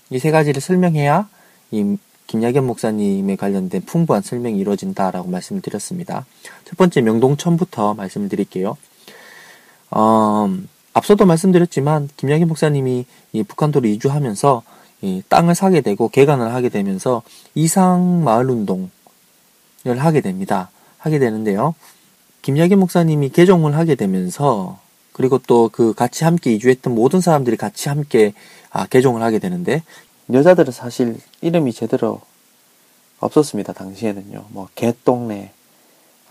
이 0.10 0.18
세 0.18 0.32
가지를 0.32 0.60
설명해야 0.60 1.30
이 1.70 1.96
김야견 2.26 2.66
목사님에 2.66 3.36
관련된 3.36 3.84
풍부한 3.84 4.24
설명이 4.24 4.58
이루어진다라고 4.58 5.30
말씀을 5.30 5.62
드렸습니다. 5.62 6.26
첫 6.66 6.76
번째 6.76 7.02
명동촌부터 7.02 7.94
말씀을 7.94 8.28
드릴게요. 8.28 8.78
어, 9.92 10.50
앞서도 10.94 11.28
말씀드렸지만 11.28 12.10
김야견 12.18 12.48
목사님이 12.48 13.06
이 13.34 13.44
북한도로 13.44 13.88
이주하면서 13.88 14.64
이 15.04 15.22
땅을 15.30 15.54
사게 15.54 15.82
되고 15.82 16.10
개간을 16.10 16.52
하게 16.52 16.70
되면서 16.70 17.22
이상 17.54 18.24
마을 18.24 18.50
운동 18.50 18.90
을 19.88 19.98
하게 19.98 20.22
됩니다. 20.22 20.70
하게 21.00 21.18
되는데요. 21.18 21.74
김야견 22.44 22.80
목사님이 22.80 23.30
개종을 23.30 23.76
하게 23.76 23.96
되면서 23.96 24.80
그리고 25.12 25.38
또 25.40 25.70
그 25.70 25.94
같이 25.94 26.24
함께 26.24 26.54
이주했던 26.54 26.94
모든 26.94 27.20
사람들이 27.22 27.58
같이 27.58 27.90
함께 27.90 28.34
아, 28.70 28.86
개종을 28.86 29.22
하게 29.24 29.40
되는데 29.40 29.84
여자들은 30.32 30.72
사실 30.72 31.18
이름이 31.42 31.74
제대로 31.74 32.22
없었습니다. 33.20 33.74
당시에는요. 33.74 34.48
뭐 34.50 34.68
개똥네, 34.76 35.52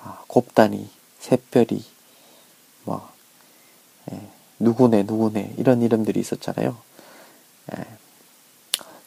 아, 0.03 0.23
곱다니, 0.27 0.89
새별이, 1.19 1.85
뭐 2.85 3.09
예, 4.11 4.21
누구네 4.59 5.05
누구네 5.05 5.55
이런 5.59 5.83
이름들이 5.83 6.19
있었잖아요. 6.21 6.77
예. 7.77 7.85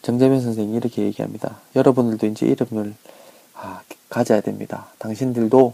정재면 0.02 0.42
선생이 0.42 0.76
이렇게 0.76 1.04
얘기합니다. 1.04 1.62
여러분들도 1.76 2.28
이제 2.28 2.46
이름을 2.46 2.94
아, 2.94 3.23
가져야 4.10 4.42
됩니다. 4.42 4.88
당신들도 5.00 5.74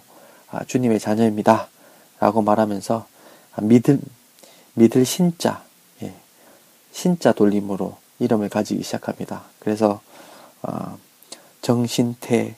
아, 0.52 0.64
주님의 0.64 1.00
자녀입니다. 1.00 1.68
라고 2.20 2.42
말하면서 2.42 3.06
아, 3.54 3.62
믿을 3.62 4.00
믿을 4.74 5.06
신자 5.06 5.64
예, 6.02 6.14
신자 6.92 7.32
돌림으로 7.34 7.98
이름을 8.20 8.50
가지기 8.50 8.84
시작합니다. 8.84 9.44
그래서 9.60 10.02
어, 10.62 10.98
정신태, 11.62 12.56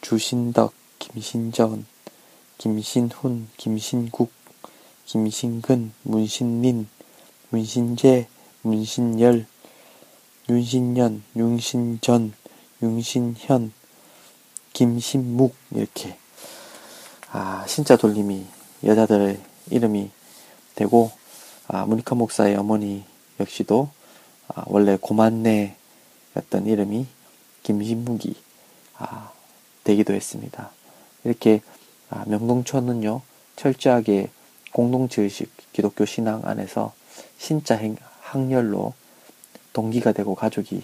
주신덕, 0.00 0.72
김신전, 0.98 1.86
김신훈, 2.58 3.48
김신국, 3.56 4.30
김신근, 5.06 5.92
문신민, 6.02 6.88
문신재, 7.50 8.26
문신열, 8.62 9.46
윤신년, 10.48 11.22
윤신전, 11.36 12.32
윤신현, 12.82 13.72
김신묵 14.74 15.54
이렇게 15.70 16.18
아 17.30 17.64
신자 17.66 17.96
돌림이 17.96 18.44
여자들의 18.84 19.40
이름이 19.70 20.10
되고 20.74 21.10
아 21.68 21.86
문익환 21.86 22.18
목사의 22.18 22.56
어머니 22.56 23.04
역시도 23.40 23.88
아, 24.48 24.64
원래 24.66 24.98
고만네였던 25.00 26.66
이름이 26.66 27.06
김신묵이 27.62 28.34
아, 28.98 29.32
되기도 29.84 30.12
했습니다. 30.12 30.70
이렇게 31.24 31.62
아, 32.10 32.24
명동촌은요 32.26 33.22
철저하게 33.56 34.30
공동체 34.72 35.22
의식 35.22 35.50
기독교 35.72 36.04
신앙 36.04 36.42
안에서 36.44 36.92
신자 37.38 37.76
행, 37.76 37.96
학렬로 38.20 38.92
동기가 39.72 40.12
되고 40.12 40.34
가족이 40.34 40.82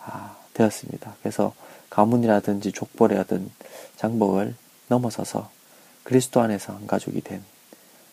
아, 0.00 0.36
되었습니다. 0.54 1.16
그래서 1.20 1.54
가문이라든지 1.90 2.72
족벌이라든 2.72 3.50
장복을 3.96 4.54
넘어서서 4.88 5.50
그리스도 6.04 6.40
안에서 6.40 6.72
한 6.72 6.86
가족이 6.86 7.20
된 7.20 7.42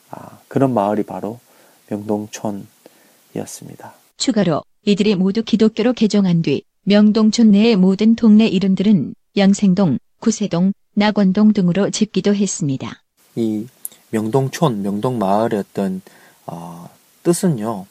아, 0.10 0.40
그런 0.48 0.74
마을이 0.74 1.04
바로 1.04 1.40
명동촌이었습니다. 1.88 3.94
추가로 4.18 4.64
이들이 4.84 5.16
모두 5.16 5.44
기독교로 5.44 5.94
개종한 5.94 6.42
뒤 6.42 6.64
명동촌 6.84 7.52
내의 7.52 7.76
모든 7.76 8.16
동네 8.16 8.48
이름들은 8.48 9.14
양생동, 9.36 10.00
구세동, 10.20 10.74
낙원동 10.96 11.54
등으로 11.54 11.90
짓기도 11.90 12.34
했습니다. 12.34 13.04
이 13.36 13.68
명동촌, 14.10 14.82
명동마을의 14.82 15.60
어떤 15.60 16.02
어, 16.46 16.90
뜻은요. 17.24 17.86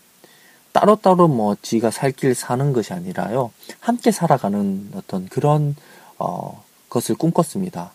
따로따로 0.76 1.26
뭐 1.26 1.56
지가 1.62 1.90
살 1.90 2.12
길 2.12 2.34
사는 2.34 2.74
것이 2.74 2.92
아니라요. 2.92 3.50
함께 3.80 4.10
살아가는 4.10 4.90
어떤 4.94 5.26
그런 5.26 5.74
어, 6.18 6.62
것을 6.90 7.14
꿈꿨습니다. 7.14 7.92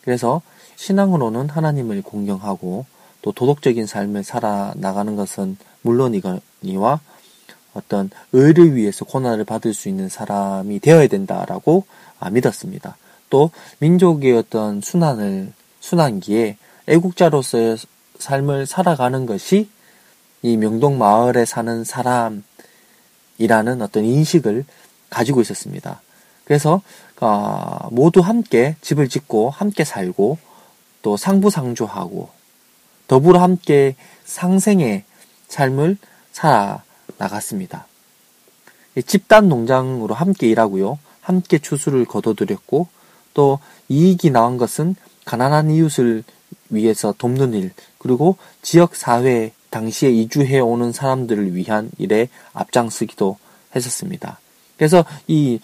그래서 0.00 0.40
신앙으로는 0.76 1.50
하나님을 1.50 2.00
공경하고 2.00 2.86
또 3.20 3.32
도덕적인 3.32 3.86
삶을 3.86 4.24
살아나가는 4.24 5.14
것은 5.14 5.58
물론이거니와 5.82 7.00
어떤 7.74 8.08
의를 8.32 8.76
위해서 8.76 9.04
고난을 9.04 9.44
받을 9.44 9.74
수 9.74 9.90
있는 9.90 10.08
사람이 10.08 10.80
되어야 10.80 11.08
된다라고 11.08 11.84
아, 12.18 12.30
믿었습니다. 12.30 12.96
또 13.28 13.50
민족의 13.78 14.32
어떤 14.38 14.80
순환을 14.80 15.52
순환기에 15.80 16.56
애국자로서의 16.86 17.76
삶을 18.18 18.64
살아가는 18.66 19.26
것이 19.26 19.68
이 20.42 20.56
명동 20.56 20.98
마을에 20.98 21.44
사는 21.44 21.84
사람이라는 21.84 22.42
어떤 23.80 24.04
인식을 24.04 24.64
가지고 25.08 25.40
있었습니다. 25.40 26.02
그래서 26.44 26.82
어, 27.20 27.88
모두 27.92 28.20
함께 28.20 28.76
집을 28.80 29.08
짓고 29.08 29.50
함께 29.50 29.84
살고 29.84 30.38
또 31.02 31.16
상부상조하고 31.16 32.30
더불어 33.06 33.40
함께 33.40 33.94
상생의 34.24 35.04
삶을 35.48 35.98
살아 36.32 36.82
나갔습니다. 37.18 37.86
집단 39.06 39.48
농장으로 39.48 40.14
함께 40.14 40.48
일하고요. 40.48 40.98
함께 41.20 41.58
추수를 41.58 42.04
거둬들였고 42.04 42.88
또 43.34 43.58
이익이 43.88 44.30
나온 44.30 44.56
것은 44.58 44.96
가난한 45.24 45.70
이웃을 45.70 46.24
위해서 46.70 47.14
돕는 47.16 47.54
일 47.54 47.72
그리고 47.98 48.36
지역 48.60 48.96
사회 48.96 49.52
당시에 49.72 50.10
이주해 50.10 50.60
오는 50.60 50.92
사람들을 50.92 51.56
위한 51.56 51.90
일에 51.98 52.28
앞장서기도 52.52 53.38
했었습니다. 53.74 54.38
그래서 54.76 55.04
이 55.26 55.58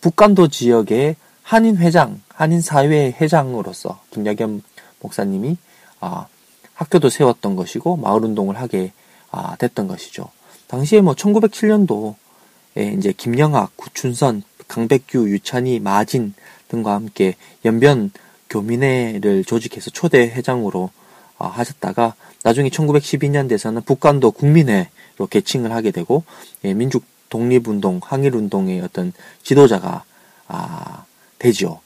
북간도 0.00 0.48
지역의 0.48 1.16
한인 1.42 1.76
회장, 1.76 2.20
한인 2.28 2.60
사회 2.60 3.14
회장으로서 3.18 4.00
김야겸 4.10 4.60
목사님이 5.00 5.56
아, 6.00 6.26
학교도 6.74 7.08
세웠던 7.10 7.54
것이고 7.54 7.96
마을 7.96 8.24
운동을 8.24 8.56
하게 8.56 8.92
아, 9.30 9.56
됐던 9.56 9.86
것이죠. 9.86 10.30
당시에 10.66 11.00
뭐 11.00 11.14
1907년도에 11.14 12.98
이제 12.98 13.12
김영학, 13.16 13.76
구춘선, 13.76 14.42
강백규, 14.66 15.28
유찬희, 15.30 15.78
마진 15.78 16.34
등과 16.68 16.94
함께 16.94 17.36
연변 17.64 18.10
교민회를 18.50 19.44
조직해서 19.44 19.90
초대 19.90 20.22
회장으로 20.22 20.84
어, 20.84 21.03
하셨다가 21.48 22.14
나중에 22.42 22.68
1912년 22.68 23.48
돼서는 23.48 23.82
북한도 23.82 24.32
국민회로 24.32 25.26
개칭을 25.30 25.72
하게 25.72 25.90
되고 25.90 26.24
예, 26.64 26.74
민족 26.74 27.04
독립운동, 27.30 28.00
항일운동의 28.02 28.80
어떤 28.80 29.12
지도자가 29.42 30.04
아, 30.46 31.04
되지요. 31.38 31.80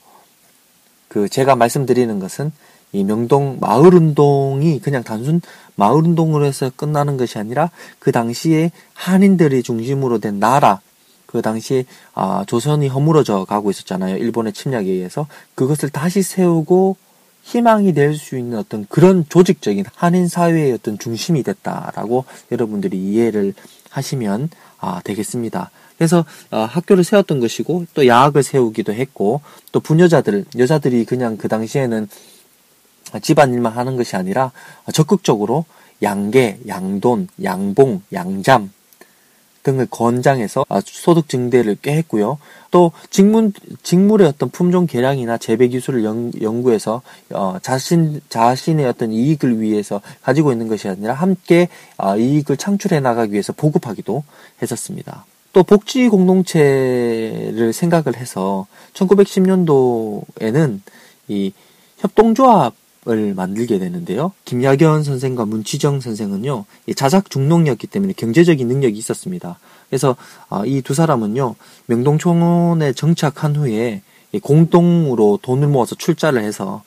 그 1.08 1.28
제가 1.28 1.56
말씀드리는 1.56 2.18
것은 2.18 2.52
이 2.92 3.04
명동 3.04 3.58
마을 3.60 3.94
운동이 3.94 4.80
그냥 4.80 5.02
단순 5.02 5.40
마을 5.74 6.02
운동으로 6.04 6.44
해서 6.44 6.70
끝나는 6.74 7.16
것이 7.16 7.38
아니라 7.38 7.70
그 7.98 8.12
당시에 8.12 8.72
한인들이 8.94 9.62
중심으로 9.62 10.18
된 10.18 10.38
나라, 10.38 10.80
그 11.26 11.42
당시에 11.42 11.84
아, 12.14 12.44
조선이 12.46 12.88
허물어져 12.88 13.44
가고 13.44 13.70
있었잖아요. 13.70 14.16
일본의 14.16 14.52
침략에 14.52 14.90
의해서 14.90 15.26
그것을 15.54 15.90
다시 15.90 16.22
세우고 16.22 16.96
희망이 17.48 17.94
될 17.94 18.14
수 18.14 18.36
있는 18.36 18.58
어떤 18.58 18.84
그런 18.90 19.24
조직적인 19.26 19.86
한인 19.94 20.28
사회의 20.28 20.72
어떤 20.72 20.98
중심이 20.98 21.42
됐다라고 21.42 22.26
여러분들이 22.52 22.98
이해를 22.98 23.54
하시면 23.88 24.50
아, 24.80 25.00
되겠습니다. 25.02 25.70
그래서 25.96 26.26
어, 26.50 26.58
학교를 26.58 27.04
세웠던 27.04 27.40
것이고 27.40 27.86
또 27.94 28.06
야학을 28.06 28.42
세우기도 28.42 28.92
했고 28.92 29.40
또 29.72 29.80
부녀자들 29.80 30.44
여자들이 30.58 31.06
그냥 31.06 31.38
그 31.38 31.48
당시에는 31.48 32.08
집안일만 33.22 33.72
하는 33.72 33.96
것이 33.96 34.14
아니라 34.16 34.52
적극적으로 34.92 35.64
양계, 36.02 36.58
양돈, 36.68 37.28
양봉, 37.42 38.02
양잠 38.12 38.70
등을 39.62 39.86
권장해서 39.90 40.66
아, 40.68 40.82
소득 40.84 41.28
증대를 41.28 41.78
꽤 41.80 41.96
했고요. 41.96 42.38
또 42.70 42.92
직문 43.10 43.52
직물의 43.82 44.26
어떤 44.28 44.50
품종 44.50 44.86
개량이나 44.86 45.38
재배 45.38 45.68
기술을 45.68 46.04
연, 46.04 46.62
구해서 46.62 47.02
어, 47.30 47.58
자신 47.62 48.20
자신의 48.28 48.86
어떤 48.86 49.12
이익을 49.12 49.60
위해서 49.60 50.00
가지고 50.22 50.52
있는 50.52 50.68
것이 50.68 50.88
아니라 50.88 51.14
함께 51.14 51.68
어, 51.96 52.16
이익을 52.16 52.56
창출해 52.56 53.00
나가기 53.00 53.32
위해서 53.32 53.52
보급하기도 53.52 54.24
했었습니다. 54.62 55.24
또 55.52 55.62
복지 55.62 56.08
공동체를 56.08 57.72
생각을 57.72 58.16
해서 58.16 58.66
1910년도에는 58.94 60.80
이 61.28 61.52
협동조합 61.98 62.74
을 63.10 63.32
만들게 63.32 63.78
되는데요. 63.78 64.32
김야견 64.44 65.02
선생과 65.02 65.46
문치정 65.46 66.00
선생은요, 66.00 66.66
자작 66.94 67.30
중농이었기 67.30 67.86
때문에 67.86 68.12
경제적인 68.14 68.68
능력이 68.68 68.98
있었습니다. 68.98 69.58
그래서 69.88 70.16
아, 70.48 70.64
이두 70.64 70.94
사람은요, 70.94 71.54
명동촌에 71.86 72.92
정착한 72.92 73.56
후에 73.56 74.02
공동으로 74.42 75.38
돈을 75.42 75.68
모아서 75.68 75.94
출자를 75.94 76.42
해서 76.42 76.82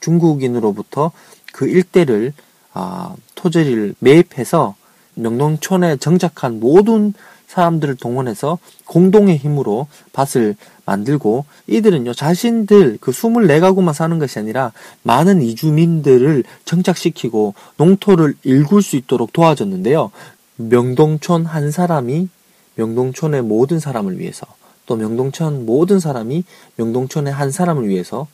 중국인으로부터 0.00 1.12
그 1.52 1.68
일대를 1.68 2.32
아, 2.72 3.14
토지를 3.34 3.94
매입해서 3.98 4.74
명동촌에 5.14 5.96
정착한 5.96 6.60
모든 6.60 7.14
사람들을 7.46 7.96
동원해서 7.96 8.58
공동의 8.84 9.38
힘으로 9.38 9.86
밭을 10.12 10.56
만들고 10.84 11.44
이들은요 11.68 12.12
자신들 12.12 12.98
그 13.00 13.12
24가구만 13.12 13.92
사는 13.92 14.18
것이 14.18 14.38
아니라 14.38 14.72
많은 15.02 15.40
이주민들을 15.42 16.44
정착시키고 16.64 17.54
농토를 17.76 18.34
일굴 18.42 18.82
수 18.82 18.96
있도록 18.96 19.32
도와줬는데요. 19.32 20.10
명동촌 20.56 21.46
한 21.46 21.70
사람이 21.70 22.28
명동촌의 22.76 23.42
모든 23.42 23.80
사람을 23.80 24.18
위해서 24.18 24.46
또 24.86 24.96
명동촌 24.96 25.66
모든 25.66 26.00
사람이 26.00 26.44
명동촌의 26.76 27.32
한 27.32 27.50
사람을 27.50 27.88
위해서 27.88 28.28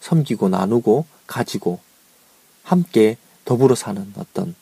섬기고 0.00 0.48
나누고 0.48 1.04
가지고 1.26 1.80
함께 2.62 3.16
더불어 3.44 3.74
사는 3.74 4.12
어떤 4.16 4.54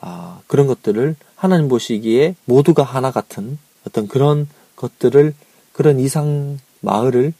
아, 0.00 0.40
그런 0.46 0.66
것들을 0.66 1.16
하나님 1.34 1.68
보시기에 1.68 2.36
모두가 2.44 2.82
하나 2.82 3.10
같은 3.10 3.58
어떤 3.86 4.06
그런 4.06 4.48
것들을 4.76 5.34
그런 5.72 5.98
이상 5.98 6.58
마을을 6.80 7.32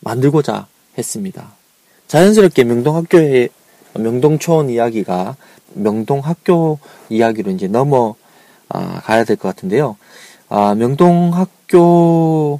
만들고자 0.00 0.66
했습니다. 0.98 1.52
자연스럽게 2.08 2.64
명동학교의 2.64 3.48
명동촌 3.94 4.70
이야기가 4.70 5.36
명동학교 5.74 6.78
이야기로 7.08 7.50
이제 7.52 7.66
넘어 7.66 8.14
아, 8.68 9.00
가야 9.02 9.24
될 9.24 9.36
것 9.36 9.48
같은데요. 9.48 9.96
아, 10.48 10.74
명동학교는 10.74 12.58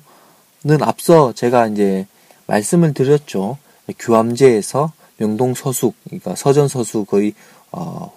앞서 0.82 1.32
제가 1.32 1.66
이제 1.68 2.06
말씀을 2.46 2.94
드렸죠. 2.94 3.58
규암제에서 3.98 4.92
명동 5.18 5.54
서숙, 5.54 5.94
그러니까 6.04 6.34
서전 6.36 6.68
서숙의 6.68 7.34
어, 7.72 8.12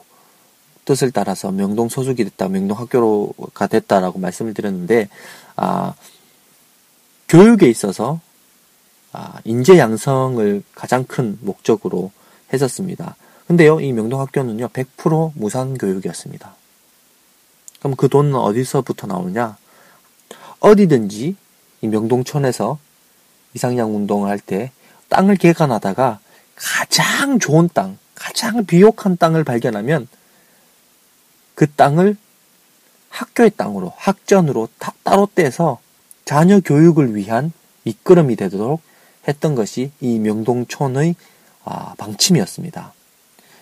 뜻을 0.85 1.11
따라서 1.11 1.51
명동 1.51 1.89
소속이 1.89 2.23
됐다, 2.23 2.47
명동 2.49 2.77
학교가 2.77 3.67
됐다라고 3.67 4.19
말씀을 4.19 4.53
드렸는데, 4.53 5.09
아, 5.55 5.93
교육에 7.27 7.67
있어서 7.69 8.19
아, 9.11 9.39
인재 9.43 9.77
양성을 9.77 10.63
가장 10.75 11.03
큰 11.05 11.37
목적으로 11.41 12.11
했었습니다. 12.53 13.15
근데요, 13.47 13.79
이 13.79 13.91
명동 13.93 14.19
학교는요, 14.21 14.67
100% 14.69 15.31
무상 15.35 15.75
교육이었습니다. 15.75 16.55
그럼 17.79 17.95
그 17.95 18.09
돈은 18.09 18.35
어디서부터 18.35 19.07
나오냐? 19.07 19.57
어디든지 20.59 21.35
이 21.81 21.87
명동촌에서 21.87 22.77
이상양 23.53 23.95
운동을 23.95 24.29
할 24.29 24.39
때 24.39 24.71
땅을 25.09 25.37
개간하다가 25.37 26.19
가장 26.55 27.39
좋은 27.39 27.69
땅, 27.73 27.97
가장 28.15 28.65
비옥한 28.65 29.17
땅을 29.17 29.43
발견하면 29.43 30.07
그 31.55 31.67
땅을 31.67 32.15
학교의 33.09 33.51
땅으로 33.57 33.91
학전으로 33.97 34.69
다, 34.77 34.93
따로 35.03 35.27
떼서 35.33 35.79
자녀 36.25 36.59
교육을 36.59 37.15
위한 37.15 37.51
미끄럼이 37.83 38.35
되도록 38.35 38.81
했던 39.27 39.55
것이 39.55 39.91
이 39.99 40.19
명동촌의 40.19 41.15
아, 41.65 41.95
방침이었습니다. 41.97 42.93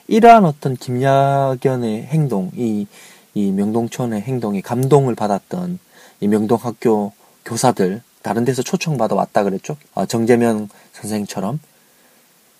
이러한 0.07 0.45
어떤 0.45 0.75
김야견의 0.75 2.07
행동, 2.07 2.51
이, 2.55 2.87
이 3.37 3.51
명동촌의 3.51 4.23
행동에 4.23 4.61
감동을 4.61 5.13
받았던 5.13 5.77
이 6.21 6.27
명동학교 6.27 7.13
교사들, 7.45 8.01
다른 8.23 8.45
데서 8.45 8.63
초청받아 8.63 9.13
왔다 9.13 9.43
그랬죠? 9.43 9.77
아, 9.93 10.07
정재면 10.07 10.69
선생처럼 10.93 11.59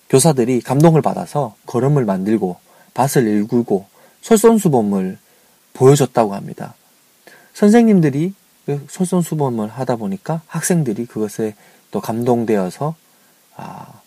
교사들이 0.08 0.60
감동을 0.60 1.02
받아서 1.02 1.56
걸음을 1.66 2.04
만들고 2.04 2.58
밭을 2.94 3.26
일구고 3.26 3.86
솔선수범을 4.22 5.18
보여줬다고 5.72 6.36
합니다. 6.36 6.74
선생님들이 7.54 8.32
그 8.64 8.86
솔선수범을 8.88 9.70
하다 9.70 9.96
보니까 9.96 10.42
학생들이 10.46 11.06
그것에 11.06 11.56
또 11.90 12.00
감동되어서 12.00 12.94
아, 13.56 14.00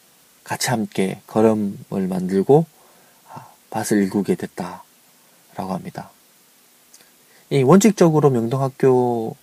같이 0.45 0.69
함께 0.69 1.19
걸음을 1.27 2.07
만들고 2.07 2.65
아, 3.27 3.47
밭을 3.71 4.03
일구게 4.03 4.35
됐다라고 4.35 5.73
합니다. 5.73 6.11
이 7.51 7.63
원칙적으로 7.63 8.29
명동학교의 8.29 9.33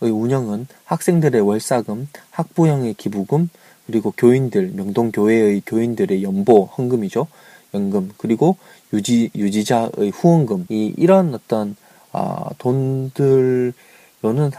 운영은 0.00 0.68
학생들의 0.84 1.40
월사금, 1.40 2.08
학부형의 2.30 2.94
기부금, 2.94 3.50
그리고 3.84 4.12
교인들, 4.16 4.70
명동교회의 4.74 5.62
교인들의 5.66 6.22
연보, 6.22 6.66
헌금이죠. 6.66 7.26
연금, 7.74 8.12
그리고 8.16 8.56
유지, 8.92 9.30
유지자의 9.34 10.12
후원금, 10.14 10.66
이, 10.68 10.94
이런 10.96 11.34
어떤, 11.34 11.74
아, 12.12 12.48
돈들로는 12.58 13.72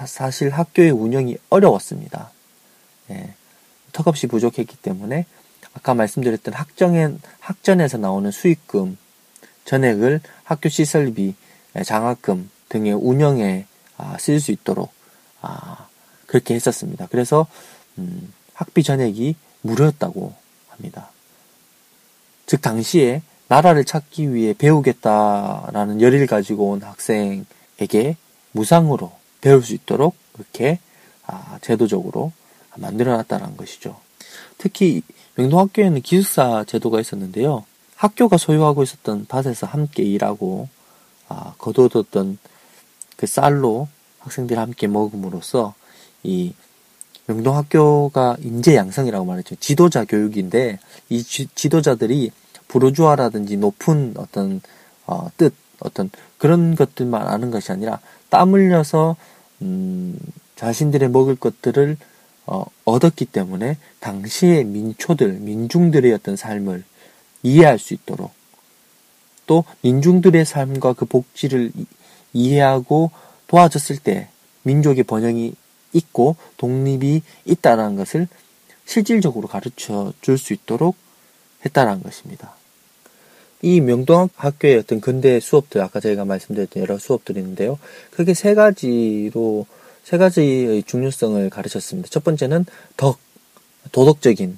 사실 0.06 0.50
학교의 0.50 0.92
운영이 0.92 1.38
어려웠습니다. 1.50 2.32
예, 3.12 3.34
턱없이 3.94 4.28
부족했기 4.28 4.76
때문에 4.76 5.26
아까 5.74 5.94
말씀드렸던 5.94 6.54
학정엔, 6.54 7.22
학전에서 7.40 7.98
나오는 7.98 8.30
수익금, 8.30 8.98
전액을 9.64 10.20
학교 10.44 10.68
시설비, 10.68 11.36
예, 11.78 11.84
장학금 11.84 12.50
등의 12.70 12.94
운영에 12.94 13.66
아, 13.98 14.18
쓸수 14.20 14.52
있도록 14.52 14.92
아, 15.42 15.88
그렇게 16.26 16.54
했었습니다. 16.56 17.08
그래서 17.10 17.48
음, 17.98 18.32
학비 18.54 18.84
전액이 18.84 19.36
무료였다고 19.62 20.34
합니다. 20.70 21.12
즉 22.46 22.62
당시에 22.62 23.22
나라를 23.48 23.84
찾기 23.84 24.34
위해 24.34 24.54
배우겠다라는 24.54 26.02
열의를 26.02 26.28
가지고 26.28 26.70
온 26.70 26.82
학생에게 26.84 28.16
무상으로 28.52 29.12
배울 29.42 29.64
수 29.64 29.74
있도록 29.74 30.16
그렇게 30.34 30.80
아, 31.26 31.60
제도적으로 31.62 32.32
만들어놨다는 32.76 33.58
것이죠. 33.58 34.00
특히 34.58 35.02
명동학교에는 35.36 36.02
기숙사 36.02 36.64
제도가 36.66 37.00
있었는데요. 37.00 37.66
학교가 37.96 38.38
소유하고 38.38 38.84
있었던 38.84 39.26
밭에서 39.28 39.68
함께 39.68 40.04
일하고 40.04 40.70
아, 41.28 41.54
거둬뒀던 41.58 42.38
그 43.20 43.28
쌀로 43.28 43.90
학생들이 44.20 44.58
함께 44.58 44.88
먹음으로써 44.88 45.74
이 46.24 46.54
명동학교가 47.28 48.38
인재 48.40 48.78
양성이라고 48.78 49.26
말했죠. 49.26 49.56
지도자 49.56 50.06
교육인데 50.06 50.80
이 51.10 51.22
지, 51.22 51.48
지도자들이 51.54 52.32
부르주아라든지 52.70 53.58
높은 53.58 54.14
어떤 54.16 54.62
어, 55.06 55.30
뜻, 55.36 55.54
어떤 55.82 56.10
그런 56.38 56.76
것들만 56.76 57.28
아는 57.28 57.52
것이 57.52 57.74
아니라 57.74 58.00
땀 58.30 58.54
흘려서 58.54 59.18
음, 59.64 60.18
자신들의 60.56 61.10
먹을 61.10 61.36
것들을 61.36 61.98
어, 62.46 62.66
얻었기 62.86 63.26
때문에 63.26 63.76
당시의 64.00 64.64
민초들, 64.64 65.34
민중들의 65.34 66.14
어떤 66.14 66.38
삶을 66.38 66.86
이해할 67.44 67.80
수 67.80 67.94
있도록 67.94 68.32
또 69.46 69.66
민중들의 69.82 70.46
삶과 70.46 70.94
그 70.94 71.04
복지를 71.04 71.74
이해하고 72.34 73.12
도와줬을 73.48 73.98
때 73.98 74.30
민족의 74.64 75.04
번영이 75.04 75.54
있고 75.94 76.36
독립이 76.58 77.22
있다는 77.46 77.96
것을 77.96 78.28
실질적으로 78.86 79.48
가르쳐 79.48 80.14
줄 80.22 80.38
수 80.38 80.54
있도록 80.54 80.96
했다는 81.66 82.04
것입니다. 82.04 82.54
이 83.62 83.82
명동학교의 83.82 84.78
어떤 84.78 85.02
근대 85.02 85.40
수업들, 85.40 85.82
아까 85.82 86.00
저희가 86.00 86.24
말씀드렸던 86.26 86.82
여러 86.82 86.98
수업들이 86.98 87.40
있는데요. 87.42 87.78
크게 88.12 88.34
세 88.34 88.54
가지로 88.54 89.66
세 90.04 90.18
가지의 90.18 90.84
중요성을 90.84 91.50
가르쳤습니다. 91.50 92.08
첫 92.10 92.24
번째는 92.24 92.66
덕, 92.96 93.20
도덕적인, 93.92 94.58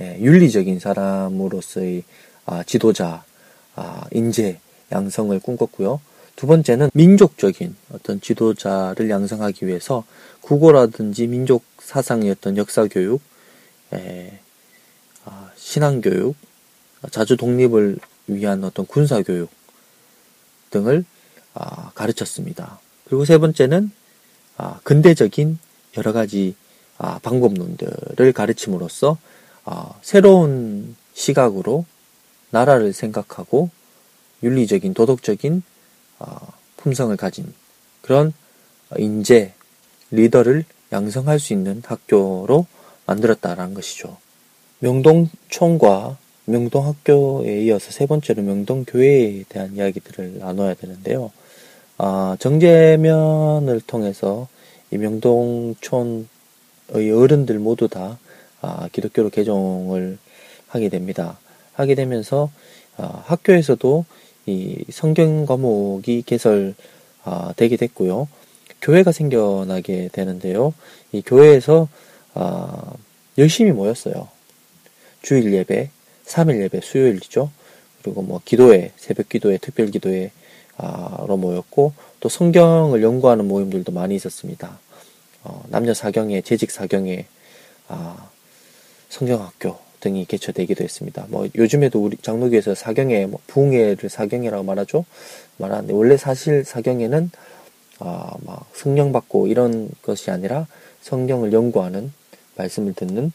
예, 0.00 0.18
윤리적인 0.20 0.78
사람으로서의 0.78 2.04
아, 2.46 2.62
지도자, 2.62 3.24
아, 3.74 4.04
인재, 4.12 4.58
양성을 4.92 5.38
꿈꿨고요. 5.40 6.00
두 6.36 6.46
번째는 6.46 6.90
민족적인 6.94 7.76
어떤 7.92 8.20
지도자를 8.20 9.10
양성하기 9.10 9.66
위해서 9.66 10.04
국어라든지 10.40 11.26
민족 11.26 11.64
사상의 11.78 12.30
어떤 12.30 12.56
역사 12.56 12.86
교육, 12.86 13.20
예, 13.92 14.38
아, 15.24 15.50
신앙 15.56 16.00
교육, 16.00 16.34
자주 17.10 17.36
독립을 17.36 17.98
위한 18.26 18.64
어떤 18.64 18.86
군사 18.86 19.22
교육 19.22 19.50
등을 20.70 21.04
아, 21.54 21.90
가르쳤습니다. 21.94 22.80
그리고 23.04 23.24
세 23.24 23.38
번째는 23.38 23.90
아, 24.56 24.80
근대적인 24.84 25.58
여러 25.96 26.12
가지 26.12 26.54
아, 26.98 27.18
방법론들을 27.22 28.32
가르침으로써 28.32 29.18
아, 29.64 29.90
새로운 30.02 30.96
시각으로 31.14 31.84
나라를 32.50 32.92
생각하고 32.92 33.70
윤리적인 34.42 34.94
도덕적인 34.94 35.62
어, 35.62 35.71
품성을 36.76 37.16
가진 37.16 37.52
그런 38.00 38.32
인재 38.98 39.52
리더를 40.10 40.64
양성할 40.92 41.38
수 41.38 41.52
있는 41.52 41.82
학교로 41.84 42.66
만들었다라는 43.06 43.74
것이죠. 43.74 44.16
명동촌과 44.80 46.18
명동학교에 46.44 47.62
이어서 47.62 47.90
세 47.92 48.06
번째로 48.06 48.42
명동교회에 48.42 49.44
대한 49.48 49.76
이야기들을 49.76 50.38
나눠야 50.38 50.74
되는데요. 50.74 51.30
아, 51.98 52.36
정제면을 52.40 53.80
통해서 53.86 54.48
이 54.90 54.98
명동촌의 54.98 56.26
어른들 57.14 57.58
모두 57.58 57.88
다 57.88 58.18
아, 58.60 58.88
기독교로 58.92 59.30
개종을 59.30 60.18
하게 60.66 60.88
됩니다. 60.88 61.38
하게 61.74 61.94
되면서 61.94 62.50
아, 62.96 63.22
학교에서도 63.26 64.04
이 64.46 64.84
성경 64.90 65.46
과목이 65.46 66.22
개설되게 66.26 66.74
아, 67.24 67.52
됐고요. 67.56 68.28
교회가 68.80 69.12
생겨나게 69.12 70.10
되는데요. 70.12 70.74
이 71.12 71.22
교회에서 71.22 71.88
아, 72.34 72.92
열심히 73.38 73.72
모였어요. 73.72 74.28
주일 75.22 75.52
예배, 75.52 75.90
3일 76.26 76.60
예배, 76.62 76.80
수요일이죠. 76.82 77.50
그리고 78.02 78.22
뭐 78.22 78.40
기도회, 78.44 78.92
새벽 78.96 79.28
기도회, 79.28 79.58
특별 79.58 79.90
기도회로 79.90 80.30
모였고 81.38 81.92
또 82.18 82.28
성경을 82.28 83.02
연구하는 83.02 83.46
모임들도 83.46 83.92
많이 83.92 84.16
있었습니다. 84.16 84.80
어, 85.44 85.64
남녀 85.68 85.94
사경회, 85.94 86.40
재직 86.40 86.70
사경회, 86.70 87.26
아, 87.88 88.30
성경학교 89.08 89.78
등이 90.02 90.26
개최되기도 90.26 90.84
했습니다. 90.84 91.26
뭐 91.28 91.48
요즘에도 91.54 92.02
우리 92.02 92.16
장로교에서 92.18 92.74
사경회, 92.74 93.26
뭐 93.26 93.40
부흥회를 93.46 94.10
사경회라고 94.10 94.64
말하죠. 94.64 95.04
말하는데 95.58 95.94
원래 95.94 96.16
사실 96.16 96.64
사경회는 96.64 97.30
아, 98.00 98.34
막 98.44 98.68
성령 98.74 99.12
받고 99.12 99.46
이런 99.46 99.88
것이 100.02 100.30
아니라 100.30 100.66
성경을 101.00 101.52
연구하는 101.52 102.12
말씀을 102.56 102.94
듣는 102.94 103.32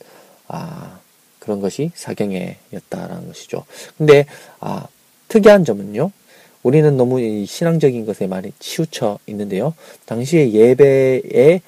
아, 0.48 1.00
그런 1.40 1.62
것이 1.62 1.92
사경회였다라는 1.96 3.28
것이죠. 3.28 3.64
근데 3.98 4.26
아, 4.60 4.88
특이한 5.30 5.64
점은요. 5.64 6.12
우리는 6.64 6.98
너무 6.98 7.46
신앙적인 7.46 8.06
것에 8.06 8.28
많이 8.28 8.52
치우쳐 8.60 9.20
있는데요. 9.28 9.74
당시에 10.06 10.52
예배에 10.52 11.62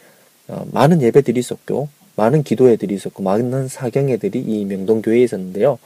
어, 0.49 0.65
많은 0.73 1.01
예배들이 1.01 1.39
있었고 1.39 1.87
많은 2.19 2.43
기도회들이 2.43 2.93
있었고 2.95 3.23
많은 3.23 3.69
사경회들이 3.69 4.41
이 4.41 4.65
명동교회에 4.65 5.23
있었는데요. 5.23 5.79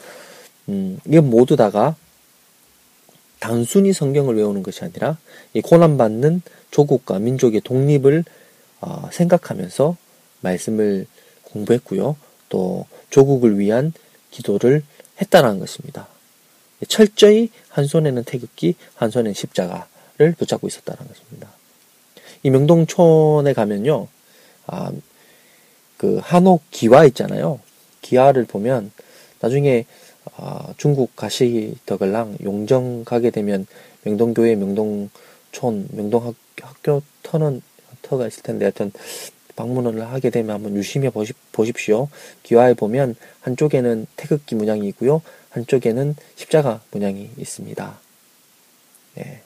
음, 0.69 0.99
이건 1.05 1.29
모두 1.29 1.55
다가 1.55 1.95
단순히 3.39 3.93
성경을 3.93 4.35
외우는 4.37 4.63
것이 4.63 4.83
아니라 4.83 5.17
이 5.53 5.61
고난받는 5.61 6.41
조국과 6.71 7.19
민족의 7.19 7.61
독립을 7.61 8.23
어, 8.81 9.09
생각하면서 9.11 9.95
말씀을 10.41 11.05
공부했고요. 11.43 12.15
또 12.49 12.87
조국을 13.11 13.59
위한 13.59 13.93
기도를 14.31 14.81
했다는 15.21 15.59
것입니다. 15.59 16.07
철저히 16.87 17.49
한 17.69 17.85
손에는 17.85 18.23
태극기, 18.23 18.75
한 18.95 19.11
손에는 19.11 19.33
십자가를 19.33 20.33
붙잡고 20.37 20.67
있었다는 20.67 21.07
것입니다. 21.07 21.49
이 22.41 22.49
명동촌에 22.49 23.53
가면요, 23.53 24.07
아, 24.67 24.91
그 25.97 26.19
한옥 26.21 26.63
기와 26.71 27.05
있잖아요. 27.05 27.59
기와를 28.01 28.45
보면 28.45 28.91
나중에 29.39 29.85
아, 30.35 30.73
중국 30.77 31.15
가시더글랑 31.15 32.37
용정 32.43 33.03
가게 33.05 33.29
되면 33.29 33.67
명동교회 34.03 34.55
명동촌 34.55 35.89
명동학교 35.91 37.01
터는 37.23 37.61
터가 38.01 38.27
있을 38.27 38.43
텐데 38.43 38.65
하여튼 38.65 38.91
방문을 39.55 40.01
하게 40.07 40.29
되면 40.29 40.55
한번 40.55 40.75
유심히 40.75 41.09
보시, 41.09 41.33
보십시오. 41.51 42.09
기와에 42.41 42.73
보면 42.73 43.15
한쪽에는 43.41 44.07
태극기 44.15 44.55
문양이 44.55 44.87
있고요. 44.89 45.21
한쪽에는 45.49 46.15
십자가 46.35 46.81
문양이 46.91 47.29
있습니다. 47.37 47.99
네. 49.15 49.41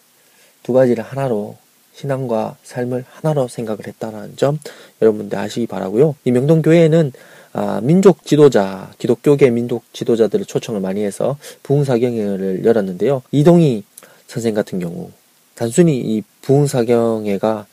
두 0.64 0.74
가지를 0.74 1.04
하나로 1.04 1.58
신앙과 1.98 2.58
삶을 2.64 3.06
하나로 3.10 3.48
생각을 3.48 3.88
했다는 3.88 4.36
점 4.36 4.60
여러분들 5.02 5.38
아시기 5.38 5.66
바라고요. 5.66 6.16
이 6.26 6.32
명동 6.32 6.62
교회는 6.62 7.12
아, 7.54 7.80
민족 7.82 8.24
지도자, 8.24 8.92
기독교계 9.00 9.50
민족 9.50 9.84
지도자들을 9.94 10.46
초청을 10.46 10.80
많이 10.80 11.04
해서 11.04 11.38
부흥사경회를 11.64 12.66
열었는데요. 12.66 13.24
이동희 13.32 13.84
선생 14.28 14.54
같은 14.54 14.80
경우 14.80 15.10
단순히 15.56 15.98
이 15.98 16.22
부흥사경회가 16.44 17.66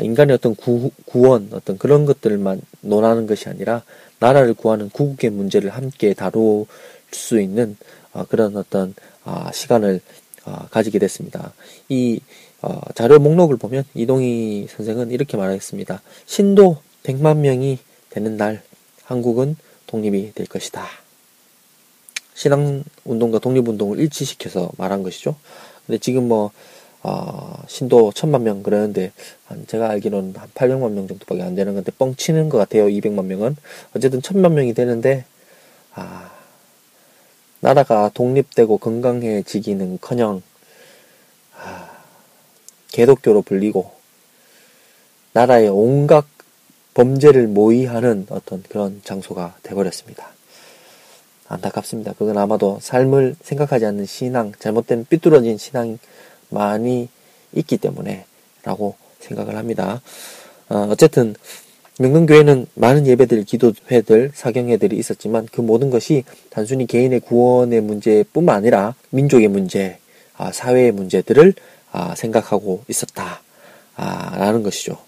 인간의 0.00 0.34
어떤 0.34 0.54
구, 0.54 0.90
구원, 1.04 1.48
어떤 1.52 1.76
그런 1.76 2.06
것들만 2.06 2.60
논하는 2.82 3.26
것이 3.26 3.48
아니라 3.48 3.82
나라를 4.20 4.54
구하는 4.54 4.90
구국의 4.90 5.30
문제를 5.30 5.70
함께 5.70 6.14
다룰 6.14 6.66
수 7.10 7.40
있는 7.40 7.76
아, 8.12 8.24
그런 8.28 8.56
어떤 8.56 8.94
아, 9.24 9.50
시간을 9.52 10.00
아, 10.44 10.68
가지게 10.70 11.00
됐습니다. 11.00 11.52
이 11.88 12.20
어, 12.62 12.80
자료 12.94 13.18
목록을 13.18 13.56
보면 13.56 13.84
이동희 13.94 14.68
선생은 14.70 15.10
이렇게 15.10 15.36
말하겠습니다. 15.36 16.00
신도 16.26 16.78
100만 17.02 17.38
명이 17.38 17.78
되는 18.10 18.36
날 18.36 18.62
한국은 19.04 19.56
독립이 19.86 20.32
될 20.34 20.46
것이다. 20.46 20.86
신앙운동과 22.34 23.40
독립운동을 23.40 23.98
일치시켜서 23.98 24.70
말한 24.78 25.02
것이죠. 25.02 25.34
근데 25.86 25.98
지금 25.98 26.28
뭐 26.28 26.52
어, 27.02 27.62
신도 27.66 28.12
천만 28.14 28.44
명 28.44 28.62
그러는데 28.62 29.10
한 29.46 29.66
제가 29.66 29.90
알기로는 29.90 30.34
한 30.36 30.48
800만 30.54 30.92
명 30.92 31.08
정도밖에 31.08 31.42
안 31.42 31.56
되는 31.56 31.74
건데 31.74 31.90
뻥치는 31.98 32.48
것 32.48 32.58
같아요. 32.58 32.86
200만 32.86 33.24
명은 33.24 33.56
어쨌든 33.96 34.22
천만 34.22 34.54
명이 34.54 34.72
되는데 34.72 35.24
아 35.94 36.30
나라가 37.58 38.10
독립되고 38.14 38.78
건강해지기는커녕 38.78 40.42
개독교로 42.92 43.42
불리고 43.42 43.90
나라의 45.32 45.68
온갖 45.68 46.24
범죄를 46.94 47.46
모의하는 47.46 48.26
어떤 48.28 48.62
그런 48.62 49.00
장소가 49.02 49.56
되버렸습니다. 49.62 50.28
안타깝습니다. 51.48 52.14
그건 52.18 52.38
아마도 52.38 52.78
삶을 52.80 53.36
생각하지 53.42 53.86
않는 53.86 54.06
신앙, 54.06 54.52
잘못된 54.58 55.06
삐뚤어진 55.08 55.58
신앙이 55.58 55.98
많이 56.48 57.08
있기 57.52 57.78
때문에 57.78 58.24
라고 58.62 58.96
생각을 59.20 59.56
합니다. 59.56 60.00
어, 60.68 60.94
쨌든 60.96 61.34
명동교회는 61.98 62.66
많은 62.74 63.06
예배들, 63.06 63.44
기도회들, 63.44 64.32
사경회들이 64.34 64.96
있었지만 64.96 65.46
그 65.52 65.60
모든 65.60 65.90
것이 65.90 66.24
단순히 66.48 66.86
개인의 66.86 67.20
구원의 67.20 67.82
문제뿐만 67.82 68.56
아니라 68.56 68.94
민족의 69.10 69.48
문제, 69.48 69.98
아, 70.36 70.52
사회의 70.52 70.90
문제들을 70.90 71.52
아, 71.52 71.81
생각하고 72.16 72.84
있었다. 72.88 73.40
아, 73.96 74.36
라는 74.36 74.62
것이죠. 74.62 74.98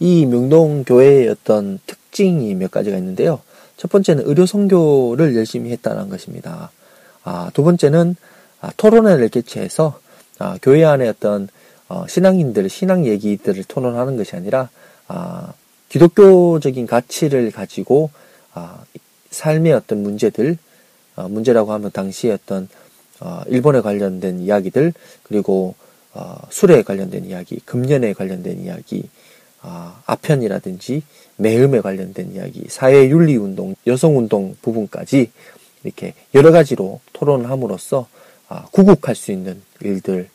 이 0.00 0.26
명동교회의 0.26 1.28
어떤 1.28 1.78
특징이 1.86 2.54
몇 2.54 2.70
가지가 2.70 2.96
있는데요. 2.96 3.40
첫 3.76 3.90
번째는 3.90 4.26
의료 4.26 4.46
선교를 4.46 5.36
열심히 5.36 5.70
했다는 5.70 6.08
것입니다. 6.08 6.70
아, 7.24 7.50
두 7.52 7.62
번째는 7.62 8.16
아, 8.60 8.70
토론회를 8.76 9.28
개최해서 9.28 10.00
아, 10.38 10.58
교회 10.62 10.84
안에 10.84 11.08
어떤 11.08 11.48
어, 11.88 12.06
신앙인들, 12.06 12.68
신앙 12.68 13.06
얘기들을 13.06 13.64
토론하는 13.64 14.16
것이 14.16 14.36
아니라 14.36 14.68
아, 15.06 15.52
기독교적인 15.88 16.86
가치를 16.86 17.50
가지고 17.50 18.10
아, 18.52 18.84
삶의 19.30 19.72
어떤 19.72 20.02
문제들, 20.02 20.58
어, 21.16 21.28
문제라고 21.28 21.72
하면 21.72 21.90
당시에 21.90 22.32
어떤 22.32 22.68
어, 23.20 23.42
일본에 23.48 23.80
관련된 23.80 24.40
이야기들 24.40 24.92
그리고 25.22 25.74
어, 26.18 26.36
술에 26.50 26.82
관련된 26.82 27.26
이야기, 27.26 27.60
금년에 27.64 28.12
관련된 28.12 28.64
이야기, 28.64 29.08
아, 29.60 30.02
아편이라든지 30.04 31.04
매음에 31.36 31.80
관련된 31.80 32.32
이야기, 32.32 32.64
사회윤리운동, 32.68 33.76
여성운동 33.86 34.56
부분까지 34.60 35.30
이렇게 35.84 36.14
여러 36.34 36.50
가지로 36.50 37.00
토론을 37.12 37.48
함으로써 37.48 38.08
아, 38.48 38.66
구국할 38.72 39.14
수 39.14 39.30
있는 39.30 39.62
일들을 39.80 40.28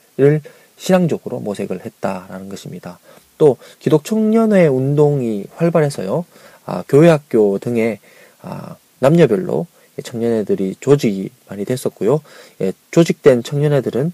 신앙적으로 0.78 1.42
모색을 1.42 1.86
했다라는 1.86 2.48
것입니다. 2.48 3.00
또 3.38 3.58
기독 3.80 4.06
청년회 4.06 4.68
운동이 4.68 5.46
활발해서요. 5.56 6.24
아, 6.66 6.84
교회학교 6.88 7.60
등의 7.60 8.00
아, 8.42 8.78
남녀별로 9.00 9.68
청년회들이 10.02 10.78
조직이 10.80 11.30
많이 11.50 11.66
됐었고요. 11.66 12.22
예, 12.62 12.72
조직된 12.92 13.44
청년회들은 13.44 14.14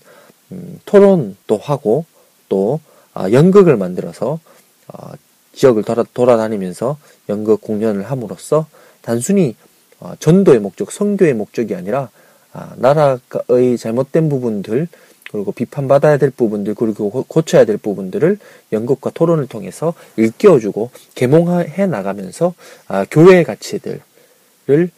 음, 0.52 0.80
토론도 0.86 1.58
하고 1.58 2.06
또 2.47 2.80
아, 3.14 3.32
연극을 3.32 3.78
만들어서 3.78 4.39
어, 4.88 5.12
지역을 5.54 5.84
돌아, 5.84 6.04
돌아 6.14 6.38
다니면서 6.38 6.97
연극 7.28 7.62
공연을 7.62 8.04
함으로써 8.10 8.68
단순히 9.02 9.56
어, 10.00 10.14
전도의 10.20 10.60
목적, 10.60 10.91
선교의 10.91 11.34
목적이 11.34 11.76
아니라 11.76 12.10
아, 12.54 12.74
나라의 12.78 13.78
잘못된 13.78 14.30
부분들 14.30 14.88
그리고 15.32 15.52
비판받아야 15.52 16.18
될 16.18 16.32
부분들 16.32 16.74
그리고 16.74 17.12
고쳐야 17.28 17.66
될 17.66 17.78
부분들을 17.78 18.39
연극과 18.72 19.12
토론을 19.12 19.47
통해서 19.47 19.93
일깨워주고 20.18 20.89
계몽해 21.14 21.86
나가면서 21.86 22.56
아, 22.88 23.06
교회의 23.06 23.43
가치들을 23.43 24.02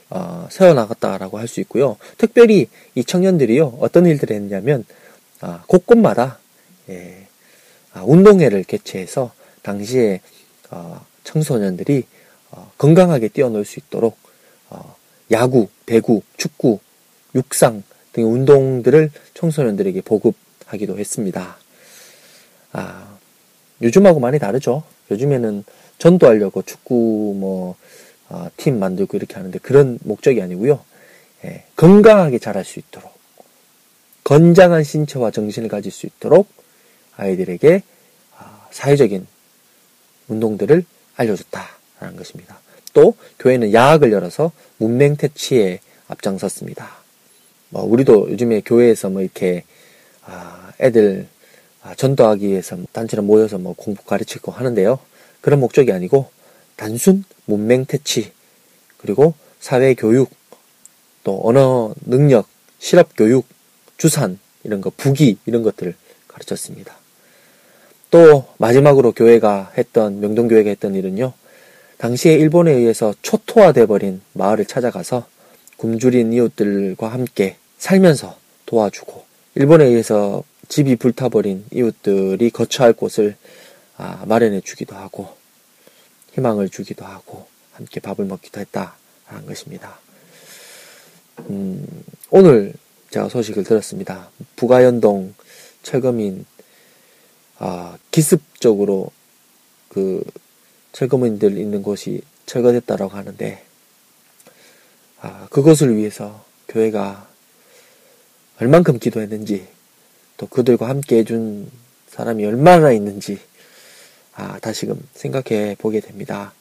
어, 0.10 0.48
세워나갔다라고 0.50 1.38
할 1.38 1.48
수 1.48 1.60
있고요. 1.62 1.98
특별히 2.18 2.68
이 2.96 3.04
청년들이요 3.04 3.80
어떤 3.82 4.06
일들을 4.06 4.34
했냐면 4.36 4.86
아, 5.42 5.64
곳곳마다 5.68 6.40
예, 6.90 7.28
아, 7.94 8.04
운동회를 8.04 8.64
개최해서 8.64 9.34
당시에 9.64 10.22
어, 10.70 11.06
청소년들이 11.24 12.06
어, 12.52 12.72
건강하게 12.78 13.30
뛰어놀 13.30 13.66
수 13.66 13.80
있도록 13.80 14.18
어, 14.70 14.96
야구, 15.32 15.68
배구, 15.86 16.22
축구, 16.38 16.80
육상 17.36 17.84
등의 18.14 18.30
운동들을 18.30 19.12
청소년들에게 19.34 20.02
보급하기도 20.02 21.00
했습니다. 21.00 21.58
아, 22.74 23.18
요즘하고 23.82 24.20
많이 24.20 24.40
다르죠. 24.40 24.84
요즘에는 25.10 25.64
전도하려고 25.98 26.62
축구 26.62 27.36
뭐, 27.38 27.76
어, 28.30 28.48
팀 28.58 28.80
만들고 28.80 29.18
이렇게 29.18 29.36
하는데 29.36 29.58
그런 29.60 30.00
목적이 30.04 30.42
아니고요. 30.42 30.80
예, 31.46 31.66
건강하게 31.76 32.40
자랄 32.40 32.64
수 32.64 32.80
있도록, 32.80 33.11
건장한 34.24 34.84
신체와 34.84 35.32
정신을 35.32 35.70
가질 35.70 35.92
수 35.92 36.06
있도록 36.06 36.48
아이들에게 37.18 37.84
아, 38.38 38.68
사회적인 38.72 39.28
운동들을 40.28 40.86
알려줬다라는 41.16 42.16
것입니다. 42.18 42.60
또 42.94 43.16
교회는 43.40 43.74
야학을 43.74 44.12
열어서 44.12 44.52
문맹 44.78 45.18
퇴치에 45.18 45.80
앞장섰습니다. 46.08 46.90
뭐 47.70 47.84
우리도 47.84 48.32
요즘에 48.32 48.62
교회에서 48.66 49.10
뭐 49.10 49.22
이렇게 49.22 49.64
아, 50.24 50.72
애들 50.80 51.28
아, 51.84 51.96
전도하기 51.96 52.48
위해서 52.48 52.78
단체로 52.92 53.24
모여서 53.24 53.58
뭐 53.58 53.74
공부 53.74 54.04
가르치고 54.04 54.52
하는데요. 54.52 55.00
그런 55.42 55.60
목적이 55.60 55.92
아니고 55.92 56.30
단순 56.76 57.24
문맹 57.46 57.86
퇴치 57.86 58.32
그리고 58.98 59.34
사회 59.60 59.94
교육 59.96 60.30
또 61.24 61.42
언어 61.44 61.94
능력 62.06 62.48
실업 62.80 63.10
교육 63.16 63.46
주산 64.02 64.40
이런 64.64 64.82
거 64.82 64.90
부기 64.90 65.38
이런 65.46 65.62
것들을 65.62 65.94
가르쳤습니다. 66.28 66.96
또 68.10 68.48
마지막으로 68.58 69.12
교회가 69.12 69.74
했던 69.78 70.20
명동 70.20 70.48
교회가 70.48 70.72
했던 70.72 70.96
일은요. 70.96 71.34
당시에 72.00 72.34
일본에 72.34 72.72
의해서 72.72 73.14
초토화돼 73.22 73.86
버린 73.86 74.22
마을을 74.34 74.66
찾아가서 74.66 75.28
굶주린 75.78 76.34
이웃들과 76.34 77.10
함께 77.10 77.58
살면서 77.78 78.40
도와주고 78.66 79.24
일본에 79.54 79.86
의해서 79.86 80.44
집이 80.68 80.96
불타버린 80.96 81.66
이웃들이 81.72 82.50
거처할 82.50 82.94
곳을 82.94 83.36
아, 83.98 84.26
마련해 84.26 84.62
주기도 84.62 84.96
하고 84.96 85.30
희망을 86.32 86.70
주기도 86.70 87.06
하고 87.06 87.46
함께 87.74 88.00
밥을 88.00 88.26
먹기도 88.26 88.62
했다라는 88.62 89.46
것입니다. 89.46 90.00
음, 91.52 91.86
오늘 92.32 92.74
제가 93.12 93.28
소식을 93.28 93.66
들었습니다. 93.66 94.30
부가연동 94.56 95.36
철거민 95.84 96.46
아, 97.58 97.98
기습적으로 98.10 99.12
그 99.90 100.24
철거민들 100.94 101.58
있는 101.58 101.84
곳이 101.84 102.22
철거됐다라고 102.46 103.16
하는데 103.16 103.64
아, 105.20 105.48
그것을 105.50 105.98
위해서 105.98 106.44
교회가 106.70 107.28
얼만큼 108.60 109.00
기도했는지 109.00 109.68
또 110.38 110.48
그들과 110.48 110.88
함께 110.88 111.18
해준 111.18 111.70
사람이 112.08 112.46
얼마나 112.46 112.94
있는지 112.94 113.40
아, 114.34 114.58
다시금 114.60 115.06
생각해 115.14 115.76
보게 115.80 116.00
됩니다. 116.00 116.54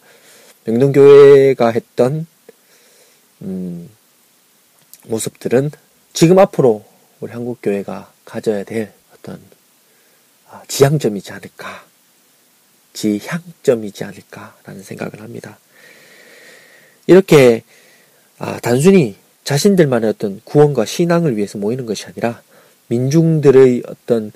명동교회가 0.65 1.71
했던 1.71 2.27
음, 3.43 3.89
모습들은 5.05 5.71
지금 6.13 6.39
앞으로 6.39 6.85
우리 7.21 7.33
한국 7.33 7.59
교회가 7.63 8.13
가져야 8.25 8.65
될 8.65 8.93
어떤 9.15 9.41
아, 10.49 10.63
지향점이지 10.67 11.33
않을까, 11.33 11.85
지향점이지 12.93 14.05
않을까라는 14.05 14.83
생각을 14.83 15.21
합니다. 15.21 15.59
이렇게 17.07 17.63
아, 18.39 18.59
단순히 18.61 19.17
자신들만의 19.45 20.11
어떤 20.11 20.41
구원과 20.45 20.85
신앙을 20.85 21.37
위해서 21.37 21.59
모이는 21.59 21.87
것이 21.87 22.07
아니라 22.07 22.43
민중들의 22.89 23.83
어떤 23.87 24.33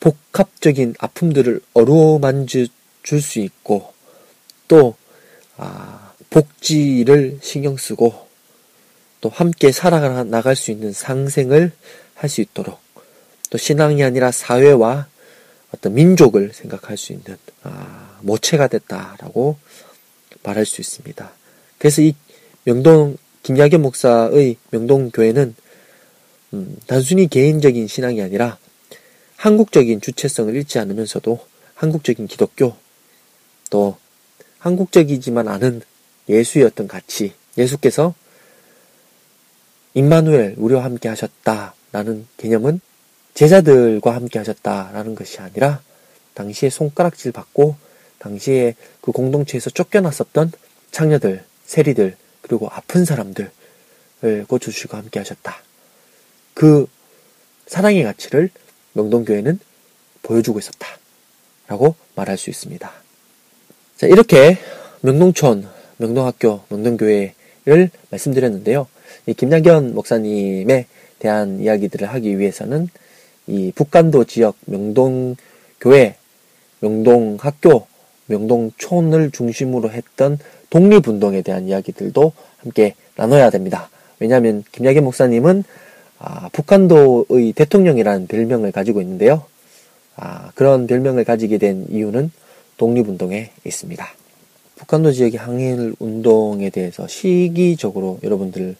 복합적인 0.00 0.94
아픔들을 0.98 1.60
어루만져 1.72 2.66
줄 3.02 3.20
수 3.20 3.38
있고 3.38 3.92
또 4.66 4.96
아, 5.56 6.12
복지를 6.30 7.38
신경 7.42 7.76
쓰고 7.76 8.26
또 9.24 9.30
함께 9.30 9.72
살아나갈 9.72 10.54
수 10.54 10.70
있는 10.70 10.92
상생을 10.92 11.72
할 12.14 12.28
수 12.28 12.42
있도록 12.42 12.78
또 13.48 13.56
신앙이 13.56 14.04
아니라 14.04 14.30
사회와 14.30 15.06
어떤 15.74 15.94
민족을 15.94 16.52
생각할 16.52 16.98
수 16.98 17.14
있는 17.14 17.38
아, 17.62 18.18
모체가 18.20 18.68
됐다라고 18.68 19.56
말할 20.42 20.66
수 20.66 20.82
있습니다. 20.82 21.32
그래서 21.78 22.02
이 22.02 22.14
명동 22.64 23.16
김야겸 23.42 23.80
목사의 23.80 24.56
명동 24.70 25.10
교회는 25.10 25.54
음, 26.52 26.76
단순히 26.86 27.26
개인적인 27.26 27.88
신앙이 27.88 28.20
아니라 28.20 28.58
한국적인 29.36 30.02
주체성을 30.02 30.54
잃지 30.54 30.78
않으면서도 30.78 31.40
한국적인 31.76 32.26
기독교 32.26 32.76
또 33.70 33.96
한국적이지만 34.58 35.48
않은 35.48 35.80
예수의 36.28 36.66
어떤 36.66 36.86
가치 36.86 37.32
예수께서 37.56 38.14
임마누엘 39.94 40.54
우리와 40.58 40.84
함께 40.84 41.08
하셨다라는 41.08 42.26
개념은 42.36 42.80
제자들과 43.34 44.14
함께 44.14 44.38
하셨다라는 44.38 45.14
것이 45.14 45.40
아니라 45.40 45.80
당시에 46.34 46.70
손가락질 46.70 47.32
받고 47.32 47.76
당시에 48.18 48.74
그 49.00 49.12
공동체에서 49.12 49.70
쫓겨났었던 49.70 50.52
창녀들, 50.90 51.44
세리들, 51.66 52.16
그리고 52.42 52.68
아픈 52.70 53.04
사람들을 53.04 53.50
고쳐주시고 54.48 54.96
함께 54.96 55.18
하셨다. 55.20 55.56
그 56.54 56.86
사랑의 57.66 58.04
가치를 58.04 58.50
명동교회는 58.92 59.58
보여주고 60.22 60.58
있었다. 60.58 60.86
라고 61.66 61.94
말할 62.14 62.36
수 62.36 62.50
있습니다. 62.50 62.92
자, 63.96 64.06
이렇게 64.06 64.58
명동촌, 65.00 65.68
명동학교, 65.96 66.64
명동교회를 66.68 67.90
말씀드렸는데요. 68.10 68.86
이 69.26 69.34
김양견 69.34 69.94
목사님에 69.94 70.86
대한 71.18 71.60
이야기들을 71.60 72.06
하기 72.08 72.38
위해서는 72.38 72.88
이 73.46 73.72
북간도 73.74 74.24
지역 74.24 74.56
명동 74.66 75.36
교회, 75.80 76.16
명동 76.80 77.36
학교, 77.40 77.86
명동촌을 78.26 79.30
중심으로 79.30 79.90
했던 79.90 80.38
독립운동에 80.70 81.42
대한 81.42 81.68
이야기들도 81.68 82.32
함께 82.58 82.94
나눠야 83.16 83.50
됩니다. 83.50 83.90
왜냐하면 84.18 84.64
김야계 84.72 85.00
목사님은 85.00 85.64
아, 86.18 86.48
북한도의 86.52 87.52
대통령이라는 87.54 88.26
별명을 88.28 88.72
가지고 88.72 89.00
있는데요. 89.02 89.44
아, 90.16 90.50
그런 90.54 90.86
별명을 90.86 91.24
가지게 91.24 91.58
된 91.58 91.86
이유는 91.90 92.30
독립운동에 92.76 93.50
있습니다. 93.64 94.06
북한도 94.76 95.12
지역의 95.12 95.38
항일 95.38 95.94
운동에 95.98 96.70
대해서 96.70 97.06
시기적으로 97.06 98.18
여러분들 98.22 98.76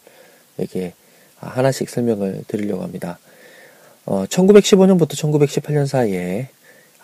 에게 0.59 0.95
하나씩 1.37 1.89
설명을 1.89 2.45
드리려고 2.47 2.83
합니다. 2.83 3.19
어, 4.07 4.25
1915년부터 4.27 5.13
1918년 5.13 5.87
사이에 5.87 6.49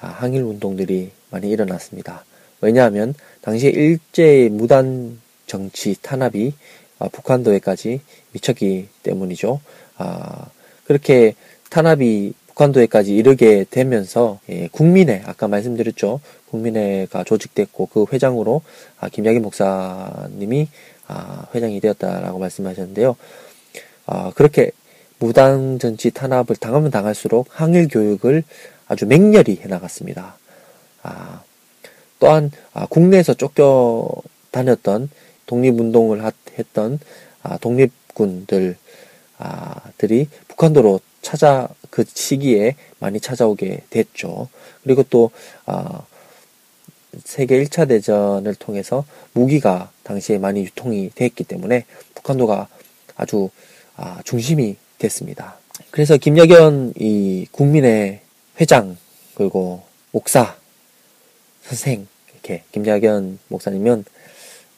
아, 0.01 0.09
항일 0.09 0.43
운동들이 0.43 1.11
많이 1.31 1.51
일어났습니다. 1.51 2.25
왜냐하면 2.61 3.15
당시에 3.43 3.71
일제의 3.71 4.51
무단 4.51 5.19
정치 5.47 5.97
탄압이 6.01 6.55
아, 6.99 7.09
북한도에까지 7.09 8.01
미쳤기 8.33 8.89
때문이죠. 9.03 9.61
아, 9.97 10.47
그렇게 10.85 11.35
탄압이 11.71 12.35
북한도에까지 12.49 13.17
이르게 13.17 13.65
되면서 13.71 14.39
예, 14.51 14.69
국민회 14.69 15.23
아까 15.25 15.49
말씀드렸죠. 15.49 16.21
국민회가 16.51 17.25
조직됐고 17.25 17.87
그 17.87 18.05
회장으로 18.13 18.63
아, 18.99 19.09
김야기 19.09 19.39
목사님이 19.39 20.63
아, 20.63 21.00
회장이 21.55 21.81
되었다라고 21.81 22.39
말씀하셨는데요. 22.39 23.17
아, 24.07 24.33
그렇게 24.35 24.73
무당 25.19 25.79
정치 25.79 26.11
탄압을 26.11 26.57
당하면 26.57 26.91
당할수록 26.91 27.49
항일 27.51 27.89
교육을 27.89 28.43
아주 28.89 29.07
맹렬히 29.07 29.61
해나갔습니다. 29.63 30.37
아, 31.03 31.43
또한 32.19 32.51
아, 32.73 32.87
국내에서 32.87 33.35
쫓겨 33.35 34.11
다녔던 34.51 35.11
독립운동을 35.47 36.23
했던 36.59 36.99
아, 37.43 37.57
독립군들 37.59 38.77
아, 39.39 39.75
들이 39.99 40.29
북한도로 40.49 41.01
찾아 41.23 41.69
그 41.91 42.05
시기에 42.07 42.77
많이 42.99 43.21
찾아오게 43.21 43.85
됐죠. 43.91 44.49
그리고 44.83 45.03
또 45.05 45.31
아, 45.67 46.03
세계 47.25 47.63
1차 47.65 47.89
대전을 47.89 48.55
통해서 48.55 49.05
무기가 49.33 49.91
당시에 50.05 50.39
많이 50.39 50.63
유통이 50.63 51.11
됐기 51.15 51.45
때문에 51.45 51.85
북한도가 52.15 52.69
아주 53.17 53.51
아, 53.97 54.21
중심이 54.25 54.77
됐습니다. 54.99 55.59
그래서 55.91 56.17
김여견 56.17 56.95
이 56.97 57.47
국민의 57.51 58.21
회장 58.61 58.97
그리고 59.35 59.83
목사 60.13 60.57
선생 61.63 62.07
이렇게 62.33 62.63
김여견 62.73 63.39
목사님은 63.49 64.05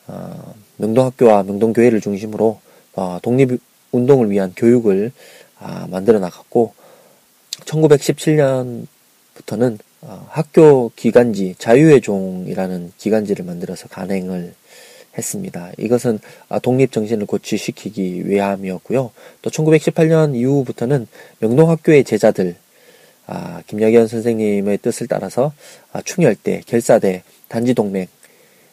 어, 0.08 0.54
명동학교와 0.76 1.44
명동교회를 1.44 2.00
중심으로 2.00 2.60
어, 2.94 3.18
독립운동을 3.22 4.30
위한 4.30 4.52
교육을 4.56 5.12
아, 5.58 5.86
만들어 5.90 6.18
나갔고 6.18 6.74
1917년부터는 7.64 9.74
어, 9.74 9.78
학교 10.28 10.90
기간지 10.96 11.54
자유의 11.58 12.00
종이라는 12.00 12.92
기간지를 12.98 13.44
만들어서 13.44 13.88
간행을 13.88 14.54
했습니다. 15.16 15.72
이것은 15.78 16.18
아, 16.48 16.58
독립 16.58 16.90
정신을 16.90 17.26
고취시키기 17.26 18.28
위함이었고요. 18.28 19.10
또 19.42 19.50
1918년 19.50 20.34
이후부터는 20.34 21.06
명동학교의 21.38 22.04
제자들 22.04 22.56
아, 23.26 23.62
김여견 23.66 24.08
선생님의 24.08 24.78
뜻을 24.78 25.06
따라서 25.06 25.52
아, 25.92 26.02
충혈대, 26.02 26.62
결사대, 26.66 27.22
단지 27.48 27.74
동맹, 27.74 28.06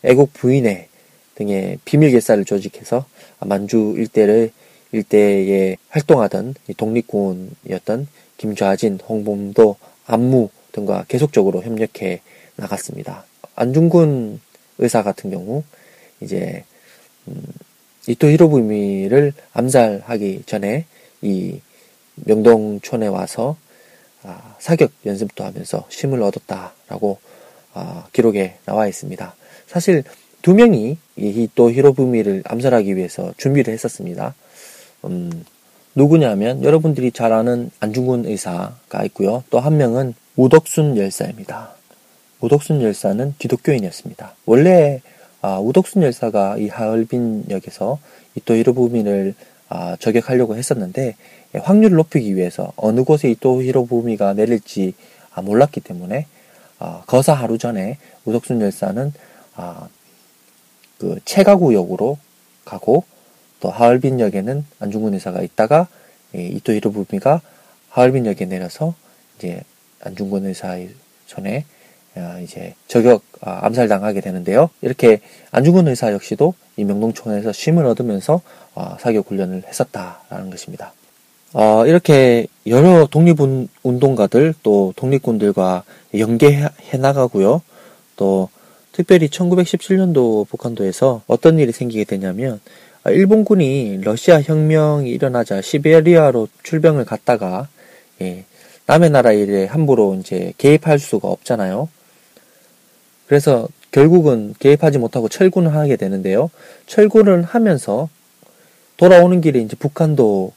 애국 0.03 0.34
부인회 0.34 0.88
등의 1.36 1.77
비밀 1.86 2.11
결사를 2.11 2.43
조직해서 2.43 3.05
만주 3.39 3.95
일대를 3.97 4.51
일대에 4.91 5.77
활동하던 5.89 6.55
독립군이었던 6.75 8.07
김좌진, 8.38 8.99
홍범도, 9.07 9.75
안무 10.05 10.49
등과 10.80 11.05
계속적으로 11.07 11.61
협력해 11.61 12.21
나갔습니다. 12.55 13.25
안중근 13.55 14.39
의사 14.77 15.03
같은 15.03 15.30
경우 15.30 15.63
이제 16.21 16.63
음, 17.27 17.43
이토 18.07 18.27
히로부미를 18.27 19.34
암살하기 19.53 20.43
전에 20.45 20.86
이 21.21 21.59
명동촌에 22.15 23.07
와서 23.07 23.57
아, 24.23 24.55
사격 24.59 24.91
연습도 25.05 25.43
하면서 25.43 25.86
힘을 25.89 26.21
얻었다라고 26.23 27.19
아, 27.73 28.07
기록에 28.11 28.55
나와 28.65 28.88
있습니다. 28.88 29.36
사실 29.67 30.03
두 30.41 30.53
명이 30.53 30.97
이또 31.17 31.71
히로부미를 31.71 32.43
암살하기 32.45 32.95
위해서 32.95 33.34
준비를 33.38 33.73
했었습니다. 33.73 34.36
음, 35.05 35.45
누구냐면 35.95 36.63
여러분들이 36.63 37.11
잘 37.11 37.34
아는 37.34 37.71
안중근 37.80 38.25
의사가 38.25 39.03
있고요. 39.05 39.43
또 39.49 39.59
한 39.59 39.77
명은 39.77 40.13
우덕순 40.40 40.96
열사입니다. 40.96 41.72
우덕순 42.40 42.82
열사는 42.82 43.36
기독교인이었습니다. 43.40 44.36
원래 44.46 45.02
아, 45.42 45.60
우덕순 45.60 46.02
열사가 46.02 46.56
이 46.60 46.70
하얼빈 46.70 47.48
역에서 47.50 48.00
이또 48.36 48.56
히로부미를 48.56 49.36
아, 49.68 49.98
저격하려고 50.00 50.56
했었는데 50.56 51.18
예, 51.56 51.60
확률을 51.60 51.98
높이기 51.98 52.38
위해서 52.38 52.72
어느 52.78 53.04
곳에 53.04 53.30
이또 53.30 53.62
히로부미가 53.62 54.34
내릴지 54.34 54.94
아, 55.34 55.42
몰랐기 55.42 55.82
때문에 55.82 56.26
아, 56.80 57.04
거사 57.06 57.34
하루 57.34 57.58
전에 57.58 57.98
우덕순 58.24 58.62
열사는 58.62 59.12
아, 59.56 59.90
그 61.00 61.20
체가구역으로 61.26 62.18
가고 62.64 63.04
또 63.60 63.70
하얼빈역에는 63.70 64.66
안중근 64.80 65.16
의사가 65.16 65.42
있다가 65.42 65.90
예, 66.36 66.46
이토 66.46 66.72
히로부미가 66.72 67.42
하얼빈역에 67.90 68.46
내려서 68.46 68.96
이제 69.38 69.64
안중근 70.02 70.45
의사의 70.45 70.89
손에 71.28 71.66
아, 72.16 72.39
이제 72.39 72.74
저격 72.88 73.24
아, 73.41 73.66
암살당하게 73.66 74.22
되는데요. 74.22 74.70
이렇게 74.82 75.22
안중근 75.52 75.88
의사 75.88 76.12
역시도 76.12 76.54
이 76.78 76.84
명동촌에서 76.84 77.52
쉼을 77.54 77.86
얻으면서 77.86 78.41
아, 78.76 78.97
사격 79.00 79.30
훈련을 79.30 79.64
했었다라는 79.68 80.50
것입니다. 80.50 80.93
이렇게 81.88 82.45
여러 82.68 83.08
독립운동가들 83.08 84.54
또 84.62 84.93
독립군들과 84.95 85.84
연계해 86.16 86.97
나가고요. 87.00 87.64
또 88.16 88.50
특별히 88.91 89.30
1917년도 89.30 90.47
북한도에서 90.47 91.24
어떤 91.26 91.58
일이 91.58 91.72
생기게 91.72 92.04
되냐면 92.04 92.60
일본군이 93.08 94.02
러시아 94.04 94.41
혁명이 94.41 95.10
일어나자 95.10 95.62
시베리아로 95.62 96.50
출병을 96.64 97.06
갔다가 97.06 97.68
예, 98.22 98.43
남의 98.90 99.12
나라 99.12 99.32
일에 99.34 99.66
함부로 99.66 100.16
이제 100.16 100.52
개입할 100.58 100.98
수가 100.98 101.28
없잖아요. 101.28 101.90
그래서 103.28 103.68
결국은 103.92 104.56
개입하지 104.58 104.98
못하고 104.98 105.30
철군을 105.30 105.76
하게 105.76 105.96
되는데요. 105.96 106.50
철군을 106.88 107.44
하면서 107.44 108.10
돌아오는 108.98 109.42
길에 109.42 109.60
이제 109.60 109.76
북한도 109.76 110.54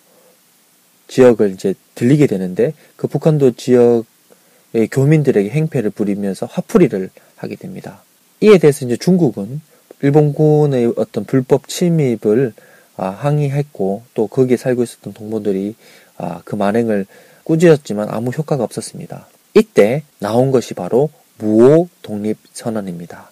지역을 1.08 1.50
이제 1.50 1.74
들리게 1.94 2.26
되는데 2.26 2.72
그 2.96 3.06
북한도 3.06 3.52
지역의 3.52 4.88
교민들에게 4.90 5.50
행패를 5.50 5.90
부리면서 5.90 6.46
화풀이를 6.46 7.10
하게 7.36 7.56
됩니다. 7.56 8.02
이에 8.40 8.56
대해서 8.56 8.86
이제 8.86 8.96
중국은 8.96 9.60
일본군의 10.00 10.94
어떤 10.96 11.26
불법 11.26 11.68
침입을 11.68 12.54
아, 12.96 13.08
항의했고 13.08 14.04
또 14.14 14.26
거기에 14.26 14.56
살고 14.56 14.84
있었던 14.84 15.12
동무들이 15.12 15.74
아, 16.16 16.40
그 16.46 16.54
만행을 16.54 17.04
꾸짖었지만 17.44 18.08
아무 18.10 18.30
효과가 18.30 18.64
없었습니다. 18.64 19.26
이때 19.54 20.02
나온 20.18 20.50
것이 20.50 20.74
바로 20.74 21.10
무호 21.38 21.88
독립 22.02 22.38
선언입니다. 22.52 23.30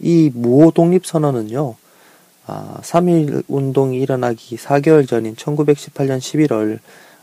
이 0.00 0.30
무호 0.34 0.70
독립 0.70 1.06
선언은요, 1.06 1.74
아, 2.46 2.80
3.1 2.82 3.44
운동이 3.48 4.00
일어나기 4.00 4.56
4개월 4.56 5.06
전인 5.06 5.36
1918년 5.36 6.18
11월 6.18 6.78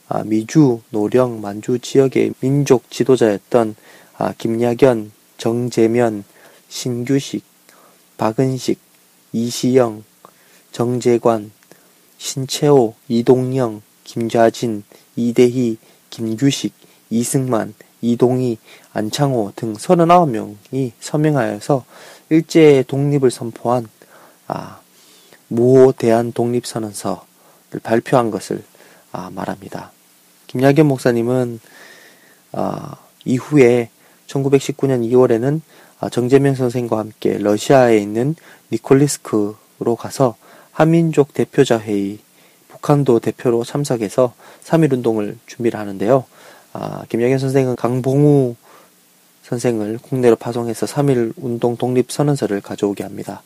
아, 0.10 0.24
미주, 0.24 0.82
노령, 0.92 1.42
만주 1.42 1.80
지역의 1.80 2.34
민족 2.40 2.90
지도자였던 2.90 3.76
아, 4.18 4.34
김야견, 4.38 5.12
정재면, 5.38 6.24
신규식, 6.70 7.44
박은식, 8.18 8.80
이시영, 9.34 10.04
정재관, 10.72 11.52
신채호, 12.18 12.96
이동영, 13.10 13.82
김좌진, 14.04 14.84
이대희, 15.16 15.78
김규식, 16.10 16.74
이승만, 17.10 17.74
이동희, 18.02 18.58
안창호 18.94 19.54
등 19.56 19.74
39명이 19.74 20.92
서명하여서 21.00 21.86
일제의 22.30 22.84
독립을 22.86 23.32
선포한 23.32 23.88
아, 24.48 24.80
무호 25.48 25.92
대한 25.92 26.32
독립선언서를 26.32 27.80
발표한 27.84 28.32
것을 28.32 28.64
아, 29.12 29.30
말합니다. 29.34 29.92
김야견 30.48 30.86
목사님은 30.86 31.60
아, 32.54 32.96
이후에 33.26 33.90
1919년 34.28 35.10
2월에는 35.10 35.62
아, 36.00 36.10
정재명 36.10 36.56
선생과 36.56 37.00
함께 37.00 37.38
러시아에 37.38 37.98
있는 37.98 38.36
니콜리스크로 38.72 39.96
가서 39.98 40.36
한민족 40.72 41.34
대표자 41.34 41.80
회의 41.80 42.20
북한도 42.88 43.20
대표로 43.20 43.66
참석해서 43.66 44.34
3.1 44.64 44.94
운동을 44.94 45.38
준비를 45.46 45.78
하는데요. 45.78 46.24
아, 46.72 47.04
김영현 47.10 47.38
선생은 47.38 47.76
강봉우 47.76 48.56
선생을 49.44 50.00
국내로 50.02 50.38
파송해서 50.38 50.86
3.1 50.86 51.34
운동 51.36 51.76
독립 51.76 52.12
선언서를 52.12 52.62
가져오게 52.62 53.04
합니다. 53.04 53.44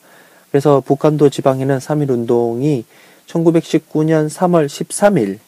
그래서 0.52 0.82
북한도 0.82 1.32
지방에는 1.32 1.80
3.1 1.80 2.10
운동이 2.12 2.86
1919년 3.26 4.30
3월 4.30 4.68
13일 4.68 5.40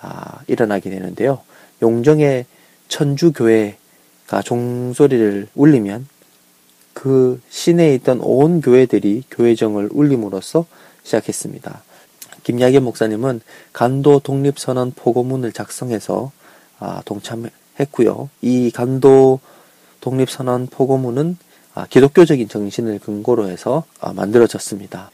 아, 0.00 0.40
일어나게 0.48 0.90
되는데요. 0.90 1.40
용정의 1.82 2.46
천주교회가 2.88 4.42
종소리를 4.44 5.46
울리면 5.54 6.08
그 6.94 7.40
시내에 7.48 7.94
있던 7.94 8.18
온 8.22 8.60
교회들이 8.60 9.22
교회정을 9.30 9.90
울림으로써 9.92 10.66
시작했습니다. 11.04 11.82
김야계 12.42 12.80
목사님은 12.80 13.40
간도 13.72 14.20
독립선언 14.20 14.92
포고문을 14.92 15.52
작성해서 15.52 16.32
아, 16.78 17.02
동참했고요. 17.04 18.30
이 18.42 18.70
간도 18.70 19.40
독립선언 20.00 20.68
포고문은 20.68 21.36
아, 21.74 21.86
기독교적인 21.88 22.48
정신을 22.48 22.98
근거로 22.98 23.48
해서 23.48 23.84
아, 24.00 24.12
만들어졌습니다. 24.12 25.10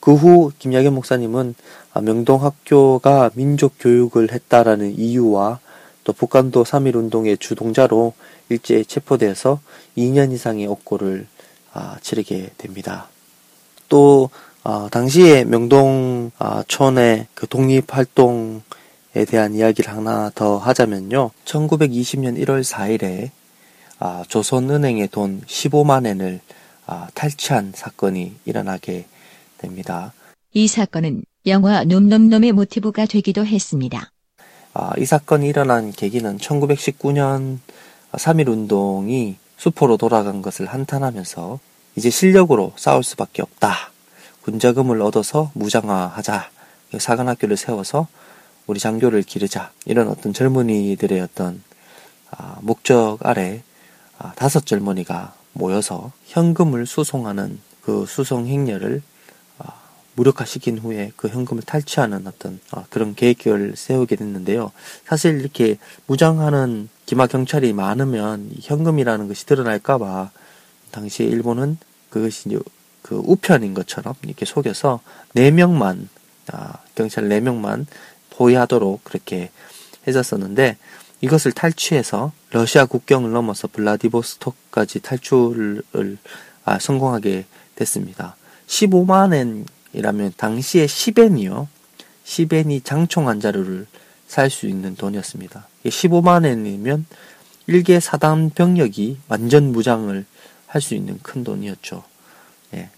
그 0.00 0.12
후 0.12 0.52
김야계 0.58 0.90
목사님은 0.90 1.54
명동학교가 2.02 3.30
민족 3.34 3.72
교육을 3.80 4.32
했다라는 4.32 4.98
이유와 4.98 5.60
또 6.04 6.12
북한도 6.12 6.64
3.1 6.64 6.94
운동의 6.94 7.38
주동자로 7.38 8.12
일제에 8.50 8.84
체포되어서 8.84 9.60
2년 9.96 10.30
이상의 10.32 10.66
옥고를 10.66 11.26
치르게 12.02 12.50
됩니다. 12.58 13.08
또 13.88 14.28
어, 14.64 14.88
당시에 14.90 15.44
명동촌의 15.44 16.30
아, 16.38 17.26
그 17.34 17.46
독립활동 17.46 18.62
에 19.16 19.24
대한 19.24 19.54
이야기를 19.54 19.94
하나 19.94 20.28
더 20.34 20.58
하자면요. 20.58 21.30
1920년 21.44 22.36
1월 22.42 22.64
4일에 22.64 23.30
아, 24.00 24.24
조선은행의 24.26 25.08
돈 25.08 25.40
15만 25.46 26.04
엔을 26.04 26.40
아, 26.86 27.06
탈취한 27.14 27.74
사건이 27.76 28.34
일어나게 28.44 29.06
됩니다. 29.58 30.12
이 30.52 30.66
사건은 30.66 31.22
영화 31.46 31.84
놈놈놈의 31.84 32.52
모티브가 32.52 33.06
되기도 33.06 33.46
했습니다. 33.46 34.10
아, 34.72 34.90
이 34.98 35.04
사건이 35.04 35.46
일어난 35.46 35.92
계기는 35.92 36.38
1919년 36.38 37.58
3.1 38.12 38.48
운동이 38.48 39.36
수포로 39.58 39.96
돌아간 39.96 40.42
것을 40.42 40.66
한탄하면서 40.66 41.60
이제 41.94 42.10
실력으로 42.10 42.72
싸울 42.74 43.04
수밖에 43.04 43.42
없다. 43.42 43.93
군자금을 44.44 45.00
얻어서 45.00 45.50
무장화하자. 45.54 46.50
사관학교를 46.98 47.56
세워서 47.56 48.06
우리 48.66 48.78
장교를 48.78 49.22
기르자. 49.22 49.72
이런 49.86 50.08
어떤 50.08 50.32
젊은이들의 50.32 51.20
어떤 51.20 51.62
아, 52.30 52.58
목적 52.60 53.18
아래 53.22 53.62
아, 54.18 54.32
다섯 54.34 54.66
젊은이가 54.66 55.34
모여서 55.52 56.12
현금을 56.26 56.86
수송하는 56.86 57.58
그 57.82 58.04
수송 58.06 58.46
행렬을 58.46 59.02
아, 59.58 59.72
무력화시킨 60.14 60.78
후에 60.78 61.12
그 61.16 61.28
현금을 61.28 61.62
탈취하는 61.62 62.26
어떤 62.26 62.60
아, 62.70 62.84
그런 62.90 63.14
계획을 63.14 63.74
세우게 63.76 64.16
됐는데요. 64.16 64.72
사실 65.06 65.40
이렇게 65.40 65.78
무장하는 66.06 66.90
기마 67.06 67.26
경찰이 67.26 67.72
많으면 67.72 68.50
현금이라는 68.60 69.26
것이 69.26 69.46
드러날까봐 69.46 70.30
당시에 70.90 71.26
일본은 71.26 71.78
그것이 72.10 72.48
이제 72.48 72.58
그 73.04 73.16
우편인 73.22 73.74
것처럼 73.74 74.14
이렇게 74.22 74.46
속여서 74.46 75.00
4명만, 75.36 76.08
아, 76.50 76.78
경찰 76.94 77.24
4명만 77.24 77.84
포위하도록 78.30 79.04
그렇게 79.04 79.50
해줬었는데 80.08 80.78
이것을 81.20 81.52
탈취해서 81.52 82.32
러시아 82.50 82.86
국경을 82.86 83.30
넘어서 83.30 83.68
블라디보스톡까지 83.68 85.00
탈출을 85.00 85.82
아, 86.64 86.78
성공하게 86.78 87.44
됐습니다. 87.74 88.36
15만 88.68 89.34
엔이라면 89.92 90.32
당시에 90.38 90.86
10엔이요. 90.86 91.66
10엔이 92.24 92.84
장총 92.84 93.28
한 93.28 93.38
자루를 93.38 93.86
살 94.26 94.48
수 94.48 94.66
있는 94.66 94.96
돈이었습니다. 94.96 95.68
15만 95.84 96.46
엔이면 96.46 97.04
일개 97.66 98.00
사단 98.00 98.48
병력이 98.48 99.18
완전 99.28 99.72
무장을 99.72 100.24
할 100.66 100.80
수 100.80 100.94
있는 100.94 101.18
큰 101.22 101.44
돈이었죠. 101.44 102.02
예. 102.74 102.88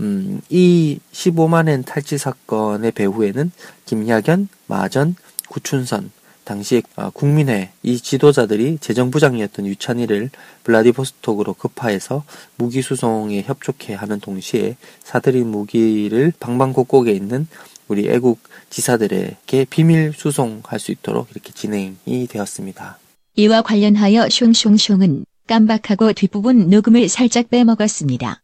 음, 0.00 0.40
이 0.48 1.00
15만엔 1.12 1.84
탈취 1.84 2.18
사건의 2.18 2.92
배후에는 2.92 3.50
김야견, 3.84 4.48
마전, 4.66 5.16
구춘선, 5.48 6.10
당시 6.44 6.82
아, 6.96 7.10
국민회 7.10 7.72
이 7.82 7.98
지도자들이 7.98 8.78
재정부장이었던 8.80 9.66
유찬이를 9.66 10.30
블라디보스톡으로 10.64 11.52
급파해서 11.52 12.24
무기 12.56 12.80
수송에 12.80 13.42
협조케 13.42 13.92
하는 13.92 14.18
동시에 14.18 14.76
사들인 15.02 15.48
무기를 15.48 16.32
방방곡곡에 16.40 17.12
있는 17.12 17.46
우리 17.88 18.08
애국 18.08 18.40
지사들에게 18.70 19.66
비밀 19.68 20.12
수송할 20.14 20.78
수 20.78 20.90
있도록 20.90 21.28
이렇게 21.32 21.52
진행이 21.52 22.26
되었습니다. 22.30 22.98
이와 23.34 23.60
관련하여 23.60 24.26
숑숑숑은 24.28 25.24
깜박하고 25.46 26.14
뒷부분 26.14 26.70
녹음을 26.70 27.08
살짝 27.10 27.50
빼먹었습니다. 27.50 28.40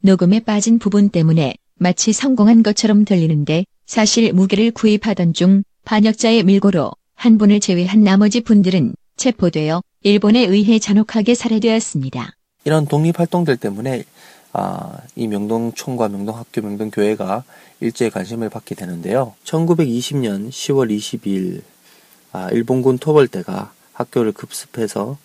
녹음에 0.00 0.40
빠진 0.40 0.78
부분 0.78 1.08
때문에 1.08 1.54
마치 1.76 2.12
성공한 2.12 2.62
것처럼 2.62 3.04
들리는데 3.04 3.64
사실 3.86 4.32
무기를 4.32 4.70
구입하던 4.70 5.32
중 5.32 5.62
반역자의 5.84 6.44
밀고로 6.44 6.92
한 7.14 7.38
분을 7.38 7.60
제외한 7.60 8.02
나머지 8.02 8.40
분들은 8.40 8.94
체포되어 9.16 9.82
일본에 10.02 10.44
의해 10.44 10.78
잔혹하게 10.78 11.34
살해되었습니다. 11.34 12.32
이런 12.64 12.86
독립활동들 12.86 13.56
때문에 13.56 14.04
아, 14.52 14.98
이 15.16 15.26
명동총과 15.26 16.08
명동학교, 16.08 16.62
명동교회가 16.62 17.44
일제에 17.80 18.10
관심을 18.10 18.48
받게 18.48 18.74
되는데요. 18.74 19.34
1920년 19.44 20.48
10월 20.50 20.96
22일 20.96 21.62
아, 22.32 22.50
일본군 22.50 22.98
토벌대가 22.98 23.72
학교를 23.92 24.32
급습해서 24.32 25.18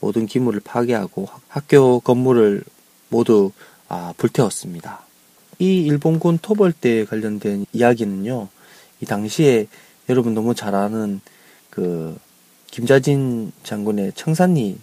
모든 0.00 0.26
기물을 0.26 0.60
파괴하고 0.60 1.28
학교 1.48 2.00
건물을 2.00 2.64
모두 3.08 3.52
아, 3.88 4.12
불태웠습니다. 4.16 5.00
이 5.58 5.78
일본군 5.82 6.38
토벌대에 6.38 7.04
관련된 7.04 7.66
이야기는요, 7.72 8.48
이 9.00 9.06
당시에 9.06 9.66
여러분 10.08 10.34
너무 10.34 10.54
잘 10.54 10.74
아는 10.74 11.20
그 11.70 12.16
김자진 12.70 13.52
장군의 13.62 14.12
청산리 14.14 14.78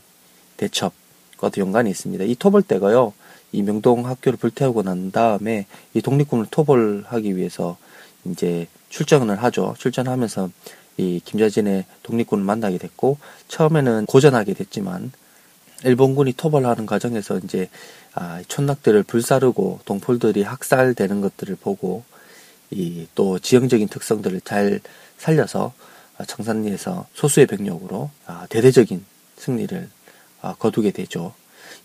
대첩과도 0.57 1.61
연관이 1.61 1.89
있습니다. 1.89 2.23
이 2.23 2.35
토벌대가요, 2.35 3.13
이 3.51 3.61
명동 3.61 4.07
학교를 4.07 4.37
불태우고 4.37 4.83
난 4.83 5.11
다음에 5.11 5.67
이 5.93 6.01
독립군을 6.01 6.47
토벌하기 6.49 7.37
위해서 7.37 7.77
이제 8.25 8.67
출정을 8.89 9.41
하죠. 9.43 9.75
출전하면서 9.77 10.49
이 10.97 11.21
김자진의 11.23 11.85
독립군을 12.03 12.43
만나게 12.43 12.77
됐고 12.77 13.17
처음에는 13.47 14.05
고전하게 14.05 14.53
됐지만 14.53 15.11
일본군이 15.83 16.33
토벌하는 16.33 16.85
과정에서 16.85 17.39
이제 17.39 17.69
아, 18.15 18.41
촌낙들을 18.47 19.03
불사르고 19.03 19.81
동폴들이 19.85 20.43
학살되는 20.43 21.21
것들을 21.21 21.55
보고 21.55 22.03
이 22.71 23.07
또 23.15 23.39
지형적인 23.39 23.87
특성들을 23.87 24.41
잘 24.41 24.79
살려서 25.17 25.73
청산리에서 26.27 27.07
소수의 27.13 27.47
병력으로 27.47 28.09
아, 28.25 28.45
대대적인 28.49 29.03
승리를 29.37 29.89
아, 30.41 30.55
거두게 30.55 30.91
되죠. 30.91 31.33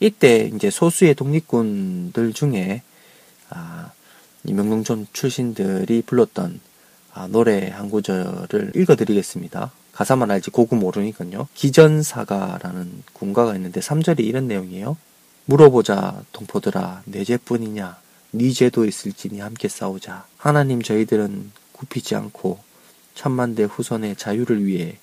이때 0.01 0.51
이제 0.55 0.71
소수의 0.71 1.15
독립군들 1.15 2.33
중에 2.33 2.83
아, 3.51 3.93
이 4.45 4.53
명동촌 4.53 5.07
출신들이 5.13 6.03
불렀던 6.03 6.61
아, 7.15 7.27
노래 7.29 7.69
한 7.69 7.91
구절을 7.91 8.73
읽어드리겠습니다. 8.75 9.73
가사만 9.93 10.31
알지 10.31 10.51
고구 10.51 10.77
모르니까요. 10.77 11.49
기전사가라는 11.55 13.03
군가가 13.13 13.55
있는데 13.57 13.81
3절이 13.81 14.21
이런 14.21 14.47
내용이에요. 14.47 14.97
물어보자 15.49 16.25
동포들아 16.33 17.03
내 17.07 17.25
죄뿐이냐 17.25 17.97
네 18.33 18.51
죄도 18.53 18.85
있을지니 18.85 19.41
함께 19.41 19.67
싸우자. 19.69 20.27
하나님 20.37 20.83
저희들은 20.83 21.53
굽히지 21.73 22.15
않고 22.17 22.59
천만대 23.15 23.63
후손의 23.65 24.17
자유를 24.17 24.67
위해 24.67 24.99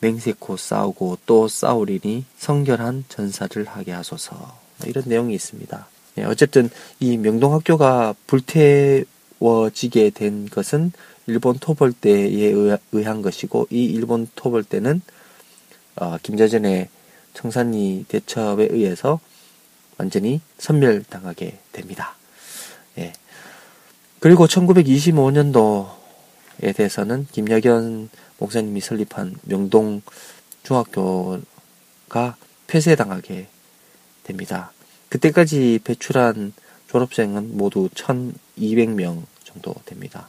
맹세코 0.00 0.56
싸우고 0.56 1.18
또 1.26 1.46
싸우리니 1.46 2.24
성결한 2.36 3.04
전사를 3.08 3.64
하게 3.66 3.92
하소서. 3.92 4.34
뭐 4.34 4.88
이런 4.88 5.04
내용이 5.06 5.32
있습니다. 5.32 5.86
네, 6.16 6.24
어쨌든 6.24 6.70
이 6.98 7.16
명동학교가 7.16 8.16
불태워지게 8.26 10.10
된 10.10 10.48
것은 10.48 10.90
일본 11.28 11.56
토벌대에 11.60 12.52
의한 12.90 13.22
것이고 13.22 13.68
이 13.70 13.84
일본 13.84 14.26
토벌대는 14.34 15.02
어, 15.96 16.16
김자전의 16.20 16.88
청산리 17.34 18.06
대첩에 18.08 18.66
의해서 18.70 19.20
완전히 19.98 20.40
선멸당하게 20.58 21.58
됩니다. 21.72 22.16
예. 22.98 23.12
그리고 24.20 24.46
1925년도에 24.46 26.74
대해서는 26.74 27.26
김여견 27.30 28.08
목사님이 28.38 28.80
설립한 28.80 29.36
명동 29.42 30.02
중학교가 30.62 32.36
폐쇄당하게 32.66 33.48
됩니다. 34.24 34.72
그때까지 35.10 35.80
배출한 35.84 36.52
졸업생은 36.88 37.56
모두 37.56 37.88
1200명 37.94 39.22
정도 39.44 39.74
됩니다. 39.84 40.28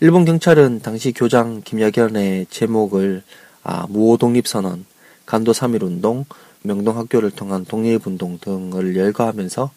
일본 0.00 0.24
경찰은 0.24 0.80
당시 0.80 1.12
교장 1.12 1.60
김여견의 1.62 2.46
제목을 2.48 3.22
아, 3.62 3.86
무호 3.88 4.16
독립선언, 4.16 4.86
간도 5.26 5.52
3.1운동, 5.52 6.24
명동학교를 6.62 7.30
통한 7.30 7.64
독립운동 7.64 8.38
등을 8.38 8.96
열거하면서 8.96 9.70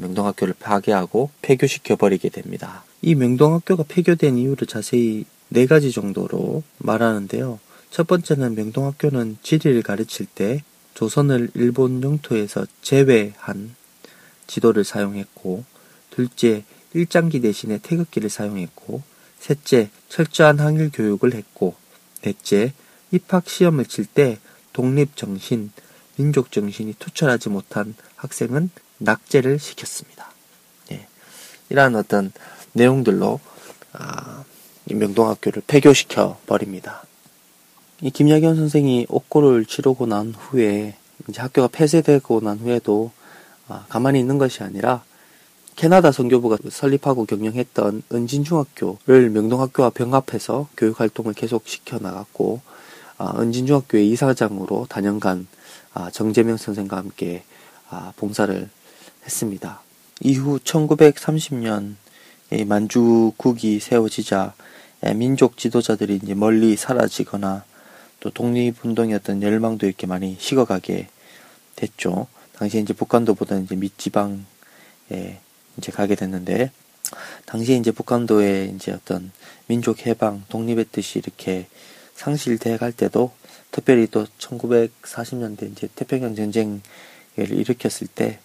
명동학교를 0.00 0.54
파괴하고 0.58 1.30
폐교시켜 1.42 1.96
버리게 1.96 2.28
됩니다. 2.28 2.84
이 3.00 3.14
명동학교가 3.14 3.84
폐교된 3.88 4.36
이유를 4.38 4.66
자세히 4.66 5.24
네 5.48 5.66
가지 5.66 5.92
정도로 5.92 6.62
말하는데요. 6.78 7.58
첫 7.90 8.06
번째는 8.06 8.54
명동학교는 8.54 9.38
지리를 9.42 9.82
가르칠 9.82 10.26
때 10.26 10.62
조선을 10.94 11.50
일본 11.54 12.02
영토에서 12.02 12.66
제외한 12.82 13.74
지도를 14.46 14.84
사용했고, 14.84 15.64
둘째, 16.10 16.64
일장기 16.92 17.40
대신에 17.40 17.78
태극기를 17.78 18.28
사용했고, 18.28 19.02
셋째, 19.38 19.90
철저한 20.08 20.58
항일 20.58 20.90
교육을 20.92 21.34
했고, 21.34 21.76
넷째, 22.22 22.72
입학 23.10 23.48
시험을 23.48 23.86
칠 23.86 24.06
때 24.06 24.38
독립 24.72 25.16
정신, 25.16 25.70
민족 26.18 26.50
정신이 26.50 26.94
투철하지 26.98 27.48
못한 27.48 27.94
학생은 28.16 28.70
낙제를 28.98 29.60
시켰습니다. 29.60 30.32
예. 30.90 31.06
이러한 31.70 31.94
어떤 31.94 32.32
내용들로 32.72 33.40
아, 33.92 34.44
명동학교를 34.86 35.62
폐교시켜 35.66 36.38
버립니다. 36.46 37.04
이 38.00 38.10
김야경 38.10 38.56
선생이 38.56 39.06
옥고를 39.08 39.64
치르고 39.64 40.06
난 40.06 40.34
후에 40.36 40.96
이제 41.28 41.40
학교가 41.40 41.68
폐쇄되고 41.68 42.40
난 42.40 42.58
후에도 42.58 43.12
아, 43.68 43.86
가만히 43.88 44.18
있는 44.18 44.38
것이 44.38 44.62
아니라 44.64 45.04
캐나다 45.76 46.10
선교부가 46.10 46.58
설립하고 46.68 47.26
경영했던 47.26 48.02
은진중학교를 48.12 49.30
명동학교와 49.30 49.90
병합해서 49.90 50.68
교육활동을 50.76 51.34
계속 51.34 51.68
시켜나갔고 51.68 52.60
아, 53.18 53.40
은진중학교의 53.40 54.08
이사장으로 54.10 54.86
단연간 54.88 55.46
아, 55.54 55.57
정재명 56.12 56.56
선생과 56.56 56.96
함께 56.96 57.42
아, 57.90 58.12
봉사를 58.16 58.68
했습니다. 59.24 59.82
이후 60.20 60.58
1930년 60.58 61.94
만주국이 62.66 63.80
세워지자 63.80 64.54
민족 65.14 65.56
지도자들이 65.56 66.20
이제 66.22 66.34
멀리 66.34 66.76
사라지거나 66.76 67.64
또 68.20 68.30
독립운동이었던 68.30 69.42
열망도 69.42 69.86
이렇게 69.86 70.06
많이 70.06 70.36
식어가게 70.38 71.08
됐죠. 71.76 72.26
당시에 72.54 72.80
이제 72.80 72.92
북한도 72.92 73.34
보다는 73.34 73.64
이제 73.64 73.76
밑지방에 73.76 74.38
이제 75.76 75.92
가게 75.92 76.16
됐는데, 76.16 76.72
당시에 77.46 77.76
이제 77.76 77.92
북한도의 77.92 78.72
이제 78.74 78.92
어떤 78.92 79.30
민족 79.68 80.06
해방, 80.06 80.44
독립의 80.48 80.86
뜻이 80.90 81.20
이렇게 81.20 81.68
상실돼 82.14 82.76
갈 82.78 82.90
때도, 82.90 83.30
특별히 83.70 84.06
또 84.06 84.26
1940년대 84.38 85.70
이제 85.72 85.88
태평양 85.94 86.34
전쟁을 86.34 86.80
일으켰을 87.36 88.08
때, 88.14 88.38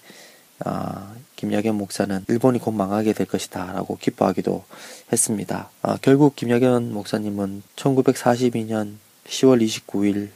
아, 0.60 1.16
김야견 1.36 1.76
목사는 1.76 2.26
일본이 2.30 2.60
곧 2.60 2.72
망하게 2.72 3.14
될 3.14 3.28
것이다 3.28 3.74
라고 3.74 3.98
기뻐하기도 3.98 4.64
했습니다. 5.12 5.70
아, 5.82 5.98
결국 6.02 6.36
김야견 6.36 6.94
목사님은 6.94 7.64
1942년 7.76 8.96
10월 9.26 9.62
29일 9.62 10.30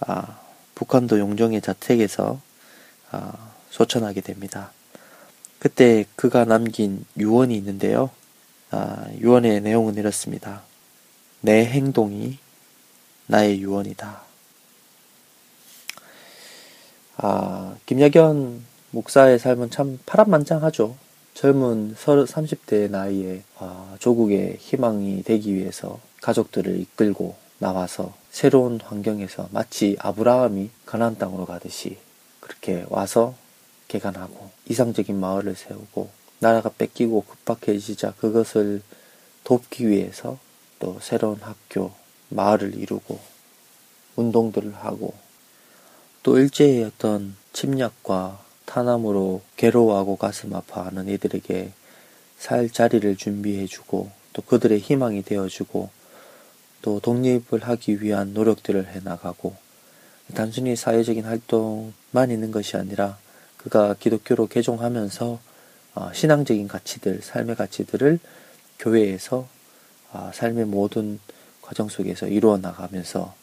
아, 0.00 0.40
북한도 0.74 1.18
용정의 1.18 1.62
자택에서 1.62 2.40
아, 3.10 3.52
소천하게 3.70 4.20
됩니다. 4.20 4.72
그때 5.58 6.04
그가 6.16 6.44
남긴 6.44 7.04
유언이 7.16 7.54
있는데요. 7.56 8.10
아, 8.70 9.06
유언의 9.18 9.60
내용은 9.62 9.94
이렇습니다. 9.94 10.62
내 11.40 11.64
행동이 11.64 12.38
나의 13.32 13.62
유언이다. 13.62 14.20
아, 17.16 17.76
김야견 17.86 18.62
목사의 18.90 19.38
삶은 19.38 19.70
참 19.70 19.98
파란만장하죠. 20.04 20.94
젊은 21.32 21.94
30대 21.94 22.90
나이에 22.90 23.42
아, 23.58 23.96
조국의 24.00 24.58
희망이 24.60 25.22
되기 25.22 25.54
위해서 25.54 25.98
가족들을 26.20 26.78
이끌고 26.78 27.34
나와서 27.58 28.12
새로운 28.30 28.78
환경에서 28.82 29.48
마치 29.50 29.96
아브라함이 29.98 30.68
가나안 30.84 31.16
땅으로 31.16 31.46
가듯이 31.46 31.96
그렇게 32.40 32.84
와서 32.90 33.34
개간하고 33.88 34.50
이상적인 34.68 35.18
마을을 35.18 35.54
세우고 35.54 36.10
나라가 36.38 36.68
뺏기고 36.68 37.24
급박해지자 37.24 38.12
그것을 38.18 38.82
돕기 39.44 39.88
위해서 39.88 40.38
또 40.78 40.98
새로운 41.00 41.38
학교, 41.40 41.92
마을을 42.34 42.74
이루고 42.74 43.18
운동들을 44.16 44.74
하고 44.74 45.14
또 46.22 46.38
일제의 46.38 46.84
어떤 46.84 47.34
침략과 47.52 48.40
탄압으로 48.64 49.42
괴로워하고 49.56 50.16
가슴 50.16 50.54
아파하는 50.54 51.08
이들에게 51.08 51.72
살 52.38 52.70
자리를 52.70 53.16
준비해주고 53.16 54.10
또 54.32 54.42
그들의 54.42 54.78
희망이 54.78 55.22
되어주고 55.22 55.90
또 56.82 57.00
독립을 57.00 57.62
하기 57.62 58.02
위한 58.02 58.34
노력들을 58.34 58.88
해 58.88 59.00
나가고 59.04 59.54
단순히 60.34 60.74
사회적인 60.76 61.24
활동만 61.24 62.30
있는 62.30 62.50
것이 62.50 62.76
아니라 62.76 63.18
그가 63.56 63.94
기독교로 63.94 64.48
개종하면서 64.48 65.38
어, 65.94 66.10
신앙적인 66.14 66.68
가치들, 66.68 67.20
삶의 67.22 67.56
가치들을 67.56 68.18
교회에서 68.78 69.46
어, 70.12 70.30
삶의 70.34 70.64
모든 70.64 71.20
과정 71.62 71.88
속에서 71.88 72.26
이루어 72.28 72.58
나가면서 72.58 73.34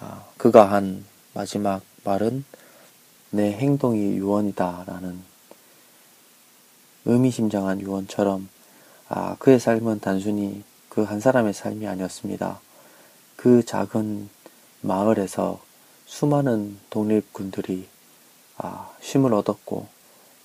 어, 0.00 0.32
그가 0.38 0.70
한 0.72 1.04
마지막 1.34 1.82
말은 2.04 2.44
내 3.30 3.52
행동이 3.52 4.16
유언이다라는 4.16 5.22
의미심장한 7.04 7.80
유언처럼 7.80 8.48
아, 9.08 9.36
그의 9.38 9.58
삶은 9.60 10.00
단순히 10.00 10.62
그 10.88 11.04
한 11.04 11.20
사람의 11.20 11.54
삶이 11.54 11.86
아니었습니다. 11.88 12.60
그 13.36 13.64
작은 13.64 14.28
마을에서 14.82 15.60
수많은 16.06 16.78
독립군들이 16.90 17.88
아, 18.58 18.90
쉼을 19.00 19.32
얻었고 19.34 19.88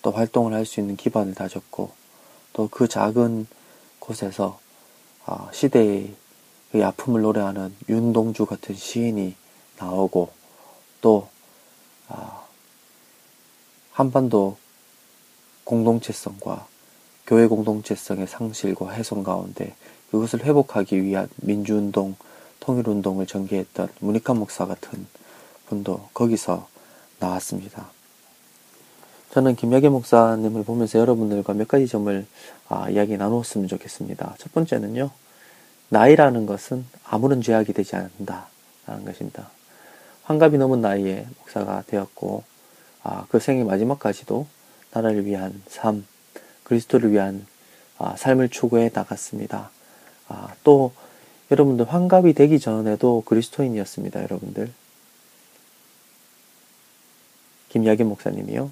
또 0.02 0.12
활동을 0.12 0.54
할 0.54 0.66
수 0.66 0.80
있는 0.80 0.96
기반을 0.96 1.36
다졌고 1.36 1.92
또 2.54 2.68
그 2.70 2.88
작은 2.88 3.48
곳에서 4.00 4.60
아, 5.26 5.50
시대의 5.54 6.16
그 6.72 6.86
아픔을 6.86 7.22
노래하는 7.22 7.74
윤동주 7.88 8.46
같은 8.46 8.76
시인이 8.76 9.36
나오고 9.80 10.30
또 11.02 11.30
아, 12.10 12.44
한반도 13.92 14.58
공동체성과 15.64 16.68
교회 17.26 17.48
공동체성의 17.48 18.28
상실과 18.28 18.90
훼손 18.90 19.24
가운데 19.24 19.76
그것을 20.12 20.46
회복하기 20.46 21.04
위한 21.04 21.28
민주운동, 21.38 22.16
통일운동을 22.62 23.28
전개했던 23.28 23.90
문익환 24.00 24.38
목사 24.38 24.66
같은 24.66 25.06
분도 25.68 26.08
거기서 26.14 26.68
나왔습니다. 27.20 27.90
저는 29.32 29.56
김야계 29.56 29.90
목사님을 29.90 30.64
보면서 30.64 31.00
여러분들과 31.00 31.54
몇 31.54 31.68
가지 31.68 31.88
점을 31.88 32.26
아, 32.70 32.90
이야기 32.90 33.18
나누었으면 33.18 33.68
좋겠습니다. 33.68 34.36
첫 34.38 34.54
번째는요, 34.54 35.10
나이라는 35.90 36.46
것은 36.46 36.86
아무런 37.06 37.42
죄악이 37.42 37.74
되지 37.74 37.96
않는다라는 37.96 39.06
것입니다. 39.06 39.50
환갑이 40.24 40.58
넘은 40.58 40.82
나이에 40.82 41.26
목사가 41.40 41.84
되었고, 41.88 42.44
아, 43.04 43.26
그 43.30 43.40
생의 43.40 43.64
마지막까지도 43.64 44.46
나라를 44.92 45.26
위한 45.26 45.62
삶, 45.68 46.06
그리스도를 46.64 47.12
위한 47.12 47.46
아, 47.98 48.16
삶을 48.16 48.50
추구해 48.50 48.92
나갔습니다. 48.94 49.70
아, 50.28 50.54
또 50.64 50.92
여러분들 51.50 51.92
환갑이 51.92 52.34
되기 52.34 52.60
전에도 52.60 53.24
그리스도인이었습니다, 53.26 54.22
여러분들. 54.24 54.72
김야긴 57.70 58.08
목사님이요. 58.08 58.72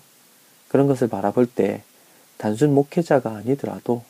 그런 0.68 0.88
것을 0.88 1.08
바라볼 1.08 1.46
때 1.48 1.84
단순 2.38 2.74
목회자가 2.74 3.32
아니더라도 3.38 4.04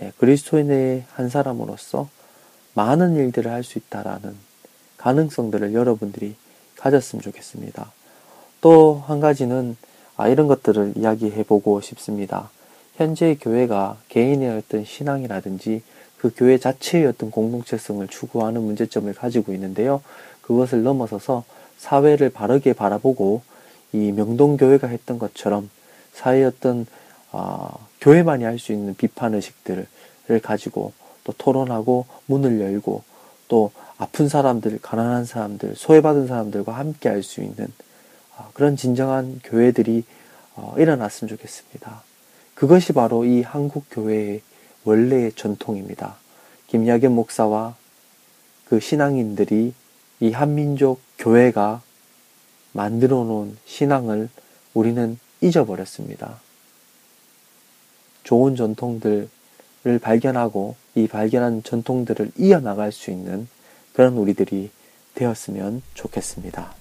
예, 0.00 0.12
그리스도인의 0.18 1.04
한 1.12 1.28
사람으로서 1.28 2.08
많은 2.78 3.16
일들을 3.16 3.50
할 3.50 3.64
수 3.64 3.78
있다라는 3.78 4.36
가능성들을 4.98 5.74
여러분들이 5.74 6.36
가졌으면 6.76 7.22
좋겠습니다. 7.22 7.90
또 8.60 9.02
한 9.08 9.18
가지는 9.18 9.76
아, 10.16 10.28
이런 10.28 10.46
것들을 10.46 10.92
이야기해 10.96 11.42
보고 11.42 11.80
싶습니다. 11.80 12.50
현재 12.94 13.36
교회가 13.40 13.96
개인의 14.08 14.58
어떤 14.58 14.84
신앙이라든지 14.84 15.82
그 16.18 16.32
교회 16.36 16.56
자체의 16.58 17.06
어떤 17.06 17.32
공동체성을 17.32 18.06
추구하는 18.06 18.62
문제점을 18.62 19.12
가지고 19.12 19.52
있는데요. 19.54 20.00
그것을 20.42 20.84
넘어서서 20.84 21.44
사회를 21.78 22.30
바르게 22.30 22.74
바라보고 22.74 23.42
이 23.92 24.12
명동교회가 24.12 24.86
했던 24.86 25.18
것처럼 25.18 25.68
사회의 26.12 26.44
어떤 26.44 26.86
어, 27.32 27.86
교회만이 28.00 28.44
할 28.44 28.58
수 28.60 28.72
있는 28.72 28.94
비판 28.94 29.34
의식들을 29.34 29.86
가지고 30.42 30.92
또 31.28 31.34
토론하고 31.36 32.06
문을 32.24 32.58
열고 32.58 33.02
또 33.48 33.70
아픈 33.98 34.30
사람들, 34.30 34.78
가난한 34.80 35.26
사람들, 35.26 35.76
소외받은 35.76 36.26
사람들과 36.26 36.72
함께 36.72 37.10
할 37.10 37.22
수 37.22 37.42
있는 37.42 37.66
어, 38.34 38.48
그런 38.54 38.76
진정한 38.76 39.38
교회들이 39.44 40.04
어, 40.54 40.74
일어났으면 40.78 41.28
좋겠습니다. 41.28 42.02
그것이 42.54 42.94
바로 42.94 43.26
이 43.26 43.42
한국 43.42 43.84
교회의 43.90 44.40
원래의 44.84 45.32
전통입니다. 45.32 46.16
김야견 46.68 47.12
목사와 47.12 47.76
그 48.64 48.80
신앙인들이 48.80 49.74
이 50.20 50.32
한민족 50.32 51.00
교회가 51.18 51.82
만들어 52.72 53.24
놓은 53.24 53.58
신앙을 53.66 54.30
우리는 54.72 55.18
잊어버렸습니다. 55.42 56.40
좋은 58.24 58.56
전통들 58.56 59.28
을 59.88 59.98
발견하고 59.98 60.76
이 60.94 61.08
발견한 61.08 61.62
전통들을 61.62 62.32
이어나갈 62.36 62.92
수 62.92 63.10
있는 63.10 63.48
그런 63.94 64.18
우리들이 64.18 64.70
되었으면 65.14 65.82
좋겠습니다. 65.94 66.77